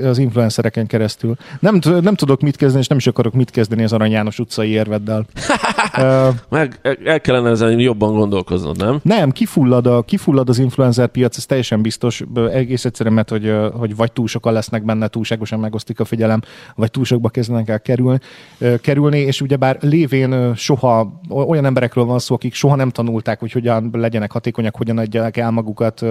[0.04, 1.36] az influencereken keresztül.
[1.60, 4.70] Nem, nem tudok mit kezdeni, és nem is akarok mit kezdeni az Arany János utcai
[4.70, 5.26] érveddel.
[6.49, 8.99] Meg el kellene ezen jobban gondolkoznod, nem?
[9.04, 13.95] Nem, kifullad, a, kifullad az influencer piac, ez teljesen biztos, egész egyszerűen, mert hogy, hogy
[13.95, 16.41] vagy túl sokan lesznek benne, túlságosan megosztik a figyelem,
[16.76, 18.20] vagy túl sokba kezdenek el kerülni,
[18.82, 23.89] kerülni és ugyebár lévén soha olyan emberekről van szó, akik soha nem tanulták, hogy hogyan
[23.93, 26.06] legyenek hatékonyak, hogyan adják el magukat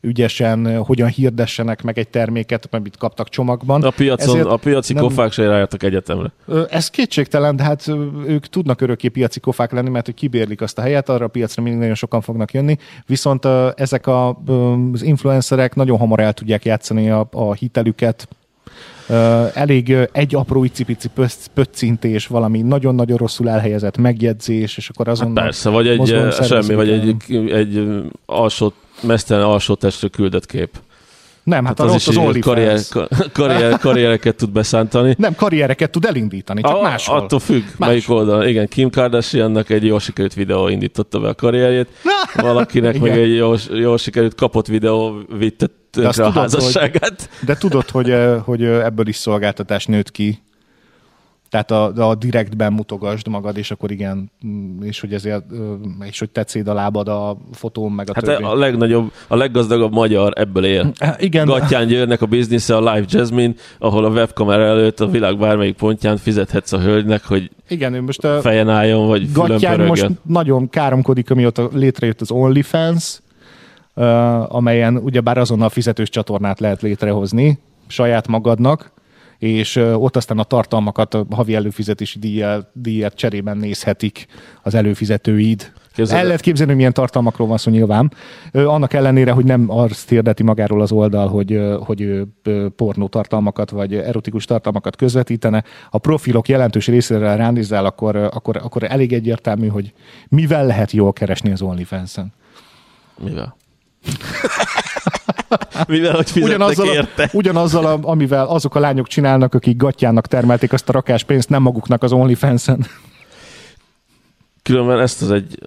[0.00, 2.29] ügyesen, hogyan hirdessenek meg egy terméket,
[2.70, 3.82] amit kaptak csomagban.
[3.82, 6.32] A, piacon, Ezért a piaci nem, kofák se jártak egyetemre.
[6.70, 7.86] Ez kétségtelen, de hát
[8.26, 11.62] ők tudnak örökké piaci kofák lenni, mert hogy kibérlik azt a helyet, arra a piacra
[11.62, 12.76] mindig nagyon sokan fognak jönni,
[13.06, 14.28] viszont ezek a,
[14.92, 18.28] az influencerek nagyon hamar el tudják játszani a, a hitelüket,
[19.54, 21.08] elég egy apró icipici
[21.54, 26.90] pöccintés, valami nagyon-nagyon rosszul elhelyezett megjegyzés, és akkor azon hát persze, vagy egy semmi, vagy
[26.90, 28.72] egy, egy alsó,
[29.02, 30.70] mesztelen alsó testről küldött kép.
[31.42, 32.80] Nem, hát, hát az, az is az karrier,
[33.32, 35.14] karrier, karriereket tud beszántani.
[35.18, 37.18] Nem, karriereket tud elindítani, csak a, máshol.
[37.18, 37.88] Attól függ, Más.
[37.88, 38.48] melyik oldalon.
[38.48, 41.88] Igen, Kim Kardashiannak egy jól sikerült videó indította be a karrierjét,
[42.34, 47.28] valakinek meg egy jól, jól sikerült kapott videó vitte tönkre a házasságát.
[47.38, 48.14] Hogy, de tudod, hogy,
[48.44, 50.42] hogy ebből is szolgáltatás nőtt ki
[51.50, 55.44] Tehát a, a direktben mutogasd magad, és akkor igen, mm, és hogy ezért,
[56.02, 58.42] és hogy tetszéd a lábad a fotón, meg a hát többi.
[58.42, 60.92] a legnagyobb, a leggazdagabb magyar ebből él.
[61.18, 61.46] Igen.
[61.46, 66.16] Gattyán Győrnek a biznisze a Live Jasmine, ahol a webkamera előtt a világ bármelyik pontján
[66.16, 71.30] fizethetsz a hölgynek, hogy igen, ő most a fejen álljon, vagy Gattyán most nagyon káromkodik,
[71.30, 73.20] amióta létrejött az OnlyFans,
[74.48, 78.92] amelyen ugyebár azonnal fizetős csatornát lehet létrehozni saját magadnak,
[79.40, 84.26] és ott aztán a tartalmakat a havi előfizetési díjat, díjat cserében nézhetik
[84.62, 85.72] az előfizetőid.
[85.94, 86.20] Képzeld.
[86.20, 88.12] El lehet képzelni, hogy milyen tartalmakról van szó nyilván.
[88.52, 92.22] Annak ellenére, hogy nem azt hirdeti magáról az oldal, hogy, hogy
[92.76, 95.64] pornó tartalmakat vagy erotikus tartalmakat közvetítene.
[95.90, 99.92] A profilok jelentős részére ránézel, akkor, akkor, akkor elég egyértelmű, hogy
[100.28, 102.32] mivel lehet jól keresni az OnlyFans-en.
[103.18, 103.56] Mivel?
[105.88, 107.30] Mivel, hogy ugyanazzal, érte.
[107.32, 112.12] ugyanazzal, amivel azok a lányok csinálnak, akik gatyának termelték azt a rakáspénzt, nem maguknak az
[112.12, 112.86] OnlyFans-en.
[114.62, 115.58] Különben ezt az egy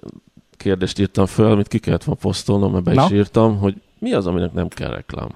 [0.56, 3.04] kérdést írtam föl, amit ki kellett volna posztolnom, mert be Na?
[3.04, 5.28] is írtam, hogy mi az, aminek nem kell reklám?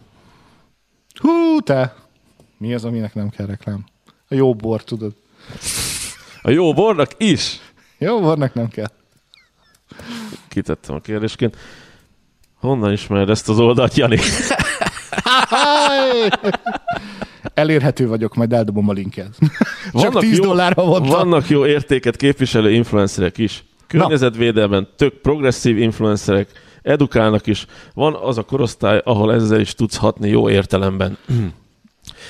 [1.15, 1.95] Hú, te!
[2.59, 3.85] Mi az, aminek nem kell reklám?
[4.29, 5.13] A jó bor, tudod.
[6.43, 7.61] A jó bornak is?
[7.99, 8.91] Jó bornak nem kell.
[10.49, 11.57] Kitettem a kérdésként.
[12.61, 14.19] Honnan ismered ezt az oldalt, Jani?
[17.55, 19.37] Elérhető vagyok, majd eldobom a linket.
[19.39, 19.51] Csak
[19.93, 21.11] vannak 10 jó, dollárra mondtam.
[21.19, 23.65] Vannak jó értéket képviselő influencerek is.
[23.87, 26.51] Környezetvédelmen tök progresszív influencerek,
[26.83, 27.67] edukálnak is.
[27.95, 31.19] Van az a korosztály, ahol ezzel is tudsz hatni jó értelemben.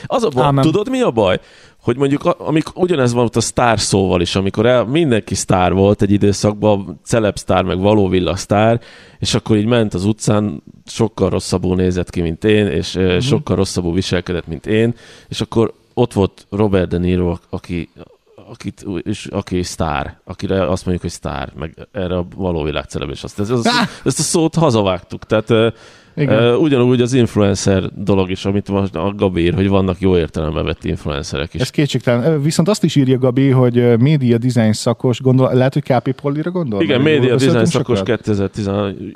[0.06, 1.40] Az a baj, tudod mi a baj?
[1.88, 6.02] Hogy mondjuk amikor ugyanez van ott a sztár szóval is, amikor el, mindenki sztár volt
[6.02, 8.80] egy időszakban, celeb sztár, meg való sztár,
[9.18, 13.20] és akkor így ment az utcán, sokkal rosszabbul nézett ki, mint én, és uh-huh.
[13.20, 14.94] sokkal rosszabbul viselkedett, mint én,
[15.28, 17.88] és akkor ott volt Robert De Niro, aki,
[18.50, 23.10] akit, és, aki sztár, akire azt mondjuk, hogy sztár, meg erre a való világ celeb,
[23.10, 23.66] és azt, ezt, ezt,
[24.04, 25.74] ezt a szót hazavágtuk, tehát
[26.20, 26.54] igen.
[26.54, 30.84] Ugyanúgy az influencer dolog is, amit most a Gabi ír, hogy vannak jó értelembe vett
[30.84, 31.60] influencerek is.
[31.60, 32.42] Ez kétségtelen.
[32.42, 36.82] Viszont azt is írja Gabi, hogy média design szakos, gondol, lehet, hogy KP Pollira gondol?
[36.82, 38.70] Igen, média design szakos 2010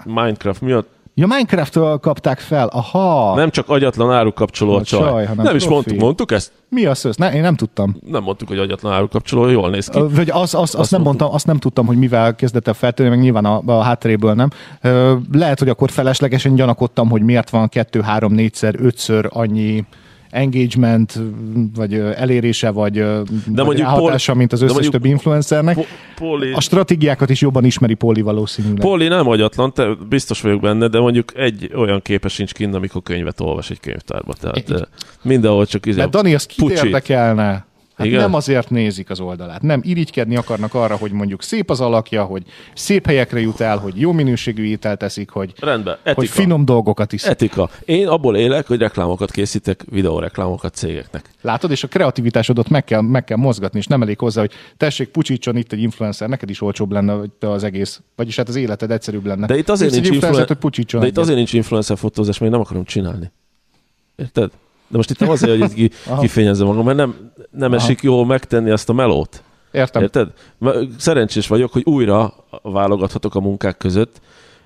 [0.04, 0.88] Minecraft miatt
[1.22, 3.34] Ja, Minecraft-től kapták fel, aha.
[3.34, 5.00] Nem csak agyatlan árukapcsoló a, a csaj.
[5.00, 5.56] csaj hanem nem profi.
[5.56, 6.52] is mondtuk, mondtuk ezt?
[6.68, 7.16] Mi az ez?
[7.16, 7.96] Ne, én nem tudtam.
[8.06, 10.00] Nem mondtuk, hogy agyatlan árukapcsoló, jól néz ki.
[10.10, 13.10] Vagy az, az, azt, azt, nem mondtam, azt nem tudtam, hogy mivel kezdett el feltűnni,
[13.10, 14.50] meg nyilván a, a hátréből nem.
[15.32, 19.84] Lehet, hogy akkor feleslegesen gyanakodtam, hogy miért van kettő, három, négyszer, ötször annyi
[20.32, 21.20] engagement,
[21.74, 25.78] vagy elérése, vagy, de vagy mondjuk hatása, Pol, mint az összes többi influencernek.
[26.14, 28.78] Poli, a stratégiákat is jobban ismeri Poli valószínűleg.
[28.78, 33.02] Poli nem agyatlan, te biztos vagyok benne, de mondjuk egy olyan képes sincs kint, amikor
[33.02, 34.32] könyvet olvas egy könyvtárba.
[34.32, 34.86] Tehát egy.
[35.22, 37.66] mindenhol csak izé, Dani, az kit érdekelne?
[37.96, 38.20] Hát Igen?
[38.20, 39.62] nem azért nézik az oldalát.
[39.62, 42.42] Nem irigykedni akarnak arra, hogy mondjuk szép az alakja, hogy
[42.74, 46.14] szép helyekre jut el, hogy jó minőségű ételt teszik, hogy, Rendben, etika.
[46.14, 47.24] hogy finom dolgokat is.
[47.24, 47.70] Etika.
[47.84, 51.30] Én abból élek, hogy reklámokat készítek, videóreklámokat cégeknek.
[51.40, 55.08] Látod, és a kreativitásodat meg kell, meg kell mozgatni, és nem elég hozzá, hogy tessék,
[55.08, 59.26] pucsítson itt egy influencer, neked is olcsóbb lenne az egész, vagyis hát az életed egyszerűbb
[59.26, 59.46] lenne.
[59.46, 62.66] De itt azért, nincs, influencer, hogy de itt azért nincs influencer fotózás, mert én nem
[62.66, 63.30] akarom csinálni.
[64.16, 64.50] Érted?
[64.92, 65.90] De most itt nem azért, hogy ki,
[66.20, 69.42] kifényezzem magam, mert nem, nem esik jól megtenni azt a melót.
[69.70, 70.02] Értem.
[70.02, 70.28] Érted?
[70.98, 74.20] Szerencsés vagyok, hogy újra válogathatok a munkák között,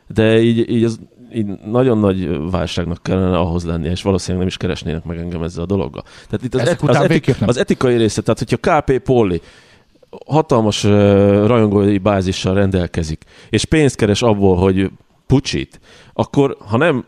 [0.07, 0.99] de így, így, az,
[1.35, 5.63] így nagyon nagy válságnak kellene ahhoz lennie, és valószínűleg nem is keresnének meg engem ezzel
[5.63, 6.03] a dologgal.
[6.03, 9.41] Tehát itt az, et, az, etik, az etikai része, tehát hogyha KP Polli
[10.27, 10.91] hatalmas uh,
[11.47, 14.91] rajongói bázissal rendelkezik, és pénzt keres abból, hogy
[15.27, 15.81] pucsít,
[16.13, 17.05] akkor ha nem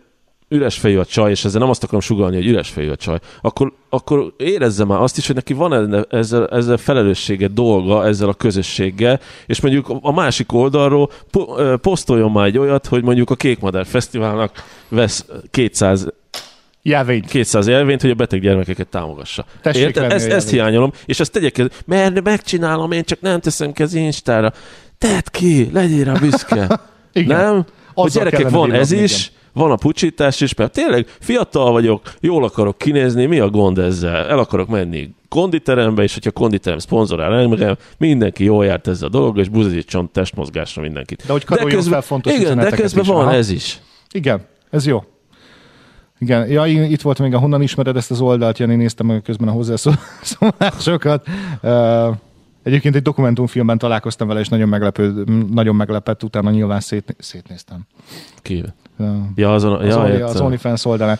[0.49, 3.19] üres fejű a csaj, és ezzel nem azt akarom sugalni, hogy üres fejű a csaj,
[3.41, 8.35] akkor, akkor érezze már azt is, hogy neki van ezzel, ezzel felelőssége dolga, ezzel a
[8.35, 11.45] közösséggel, és mondjuk a másik oldalról po,
[11.77, 16.07] posztoljon már egy olyat, hogy mondjuk a Kékmadár Fesztiválnak vesz 200
[16.83, 17.27] jelvényt.
[17.27, 19.45] 200 jelvényt, hogy a beteg gyermekeket támogassa.
[19.73, 20.13] Érted?
[20.13, 24.53] Ezt, ezt hiányolom, és ezt tegyek, mert megcsinálom, én csak nem teszem ki az Instára.
[24.99, 26.81] Tedd ki, legyél rá büszke.
[27.13, 27.37] Igen.
[27.37, 27.65] Nem?
[27.95, 32.45] Hogy gyerekek, van ez is, igen van a pucsítás is, mert tényleg fiatal vagyok, jól
[32.45, 34.27] akarok kinézni, mi a gond ezzel?
[34.29, 39.39] El akarok menni konditerembe, és hogyha konditerem szponzorál engem, mindenki jól járt ezzel a dolog,
[39.39, 41.23] és buzítson testmozgásra mindenkit.
[41.27, 43.09] De hogy de közben, fontos Igen, de közben is.
[43.09, 43.35] van Aha.
[43.35, 43.81] ez is.
[44.13, 44.41] Igen,
[44.71, 45.05] ez jó.
[46.19, 49.49] Igen, ja, itt volt még a honnan ismered ezt az oldalt, Jani, néztem meg közben
[49.49, 51.27] a hozzászólásokat.
[51.63, 52.15] Uh,
[52.63, 57.87] Egyébként egy dokumentumfilmben találkoztam vele, és nagyon, meglepő, nagyon meglepett, utána nyilván szét, szétnéztem.
[58.43, 58.65] Ki?
[59.35, 61.19] Ja, azon, az, ja, only, az OnlyFans oldalán.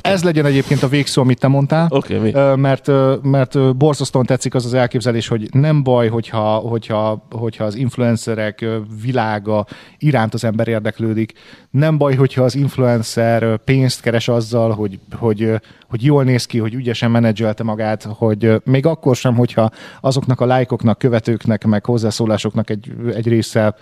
[0.00, 1.86] Ez legyen egyébként a végszó, amit te mondtál.
[1.90, 2.32] Okay, mi?
[2.56, 2.90] Mert,
[3.22, 8.66] mert borzasztóan tetszik az az elképzelés, hogy nem baj, hogyha, hogyha, hogyha az influencerek
[9.02, 9.66] világa
[9.98, 11.32] iránt az ember érdeklődik.
[11.70, 16.74] Nem baj, hogyha az influencer pénzt keres azzal, hogy, hogy, hogy jól néz ki, hogy
[16.74, 22.92] ügyesen menedzselte magát, hogy még akkor sem, hogyha azoknak a lájkoknak, követőknek, meg hozzászólásoknak egy,
[23.14, 23.74] egy része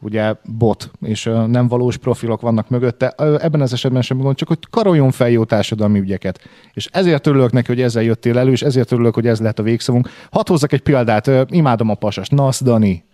[0.00, 3.08] ugye bot, és nem valós profilok vannak mögötte.
[3.16, 6.40] Ebben az esetben sem gond, csak hogy karoljon fel jó társadalmi ügyeket.
[6.72, 9.62] És ezért örülök neki, hogy ezzel jöttél elő, és ezért örülök, hogy ez lehet a
[9.62, 10.08] végszavunk.
[10.30, 13.04] Hadd hozzak egy példát, imádom a pasast, Nasz Dani,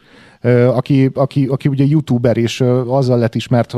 [0.50, 3.74] aki, aki, aki ugye youtuber, és azzal lett ismert,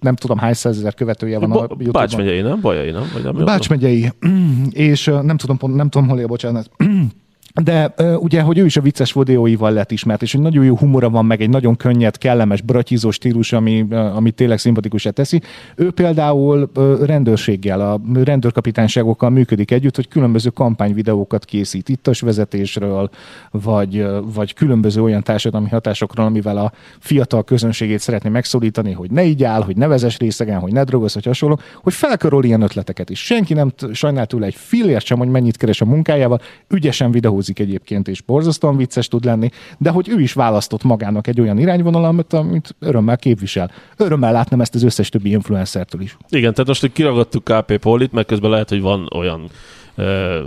[0.00, 1.92] nem tudom hány százezer követője van a, a YouTube-on.
[1.92, 2.60] Bács megyei, nem?
[2.60, 3.10] Bajai, nem?
[3.12, 4.12] Vagy nem Bács megyei,
[4.70, 6.70] és nem tudom, nem tudom, hol él, bocsánat
[7.62, 11.10] de ugye, hogy ő is a vicces videóival lett ismert, és egy nagyon jó humora
[11.10, 15.40] van, meg egy nagyon könnyed, kellemes, bratyizó stílus, ami, ami tényleg szimpatikusát teszi.
[15.76, 16.70] Ő például
[17.04, 23.10] rendőrséggel, a rendőrkapitányságokkal működik együtt, hogy különböző kampányvideókat készít ittas vezetésről,
[23.50, 29.44] vagy, vagy különböző olyan társadalmi hatásokról, amivel a fiatal közönségét szeretné megszólítani, hogy ne így
[29.44, 33.24] áll, hogy ne vezes részegen, hogy ne drogozz, vagy hasonló, hogy felkarol ilyen ötleteket is.
[33.24, 37.58] Senki nem sajnál tőle egy fillért sem, hogy mennyit keres a munkájával, ügyesen videó dolgozik
[37.58, 42.32] egyébként, és borzasztóan vicces tud lenni, de hogy ő is választott magának egy olyan irányvonalat,
[42.32, 43.70] amit örömmel képvisel.
[43.96, 46.16] Örömmel látnám ezt az összes többi influencertől is.
[46.28, 49.50] Igen, tehát most, hogy kiragadtuk KP Polit, meg közben lehet, hogy van olyan
[49.94, 50.44] ö,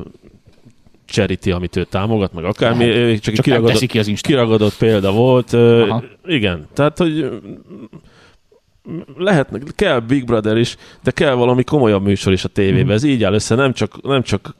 [1.05, 3.21] charity, amit ő támogat, meg akármi, lehet.
[3.21, 5.53] csak, csak kiragadott, ki az kiragadott példa volt.
[5.53, 6.03] Aha.
[6.25, 7.29] Igen, tehát, hogy
[9.17, 12.85] lehet, kell Big Brother is, de kell valami komolyabb műsor is a tévében.
[12.85, 12.95] Mm.
[12.95, 14.55] Ez így áll össze, nem csak, nem csak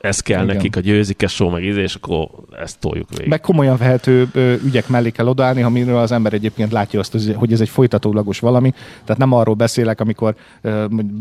[0.00, 0.56] ez kell Igen.
[0.56, 2.28] nekik, a győzike show, meg íze, és akkor
[2.60, 3.28] ezt toljuk végig.
[3.28, 4.28] Meg komolyan vehető
[4.64, 8.72] ügyek mellé kell odaállni, amiről az ember egyébként látja azt, hogy ez egy folytatólagos valami.
[9.04, 10.34] Tehát nem arról beszélek, amikor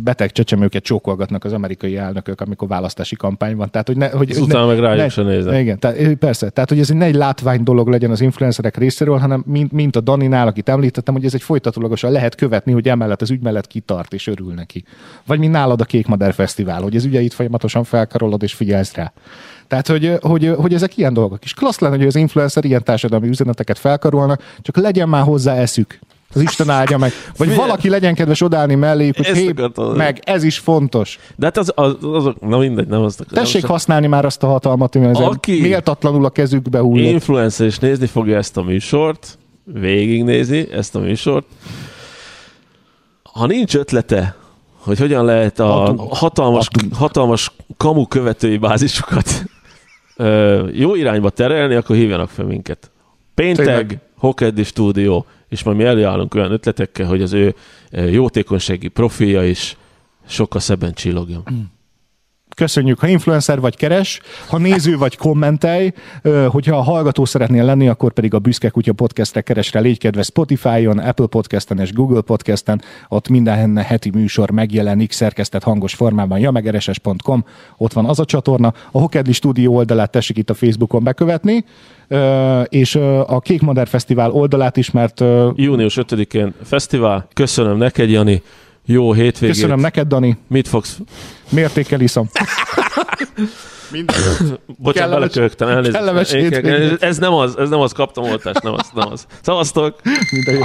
[0.04, 3.70] beteg csecsemőket csókolgatnak az amerikai elnökök, amikor választási kampány van.
[3.70, 5.54] Tehát, hogy ne, hogy ez utána meg rájuk se nézem.
[5.54, 6.50] Igen, tehát, persze.
[6.50, 9.96] Tehát, hogy ez egy ne egy látvány dolog legyen az influencerek részéről, hanem mint, mint
[9.96, 13.68] a Daninál, akit említettem, hogy ez egy folytatólagosan lehet követni, hogy emellett az ügy mellett
[13.68, 14.84] kitart és örül neki.
[15.26, 19.12] Vagy mint nálad a Kék Madár Fesztivál, hogy az ügyeit folyamatosan felkarolod és figyelsz rá.
[19.68, 21.54] Tehát, hogy, hogy, hogy ezek ilyen dolgok is.
[21.54, 26.00] Klassz lenne, hogy az influencer ilyen társadalmi üzeneteket felkarolnak, csak legyen már hozzá eszük.
[26.34, 27.12] Az Isten áldja meg.
[27.38, 27.62] Vagy Milyen?
[27.62, 29.54] valaki legyen kedves odállni melléjük, hogy hé,
[29.96, 31.20] meg, ez is fontos.
[31.36, 33.44] De hát az, az, az, na mindegy, nem azt akarom.
[33.44, 37.12] Tessék használni már azt a hatalmat, ami Aki méltatlanul a kezükbe hullott.
[37.12, 41.46] Influencer és nézni fogja ezt a műsort, végignézi ezt a műsort.
[43.24, 44.36] Ha nincs ötlete,
[44.88, 49.44] hogy hogyan lehet a hatalmas, hatalmas kamu követői bázisokat
[50.72, 52.92] jó irányba terelni, akkor hívjanak fel minket.
[53.34, 57.56] Péntek, Hokeddi stúdió, és majd mi előállunk olyan ötletekkel, hogy az ő
[57.92, 59.78] jótékonysági profilja is
[60.28, 61.44] sokkal szebben csillogjon.
[61.54, 61.62] Mm
[62.58, 65.92] köszönjük, ha influencer vagy keres, ha néző vagy kommentelj,
[66.48, 70.98] hogyha a hallgató szeretnél lenni, akkor pedig a Büszke Kutya podcastre keresre, légy kedve Spotify-on,
[70.98, 77.46] Apple Podcasten és Google Podcasten, ott minden heti műsor megjelenik szerkesztett hangos formában, jamegereses.com,
[77.78, 81.66] ott van az a csatorna, a Hokedli stúdió oldalát tessék itt a Facebookon bekövetni,
[82.66, 82.96] és
[83.26, 85.20] a Kék Madár Fesztivál oldalát is, mert...
[85.56, 87.28] Június 5-én fesztivál.
[87.34, 88.42] Köszönöm neked, Jani.
[88.90, 89.56] Jó hétvégét.
[89.56, 90.38] Köszönöm neked, Dani.
[90.48, 90.98] Mit fogsz?
[91.50, 92.30] Mértékkel iszom.
[93.92, 94.16] Minden.
[94.78, 97.04] Bocsánat, belekögtem, elnézést.
[97.04, 99.26] Ez nem az, ez nem az, kaptam oltást, nem az, nem az.
[99.42, 100.02] Szavaztok!
[100.32, 100.62] Minden jó.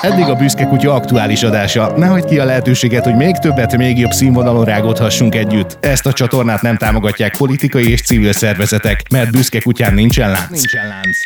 [0.00, 1.96] Eddig a Büszke Kutya aktuális adása.
[1.96, 5.78] Ne hagyd ki a lehetőséget, hogy még többet, még jobb színvonalon rágódhassunk együtt.
[5.80, 10.50] Ezt a csatornát nem támogatják politikai és civil szervezetek, mert Büszke Kutyán nincsen lánc.
[10.50, 11.18] Nincsen lánc.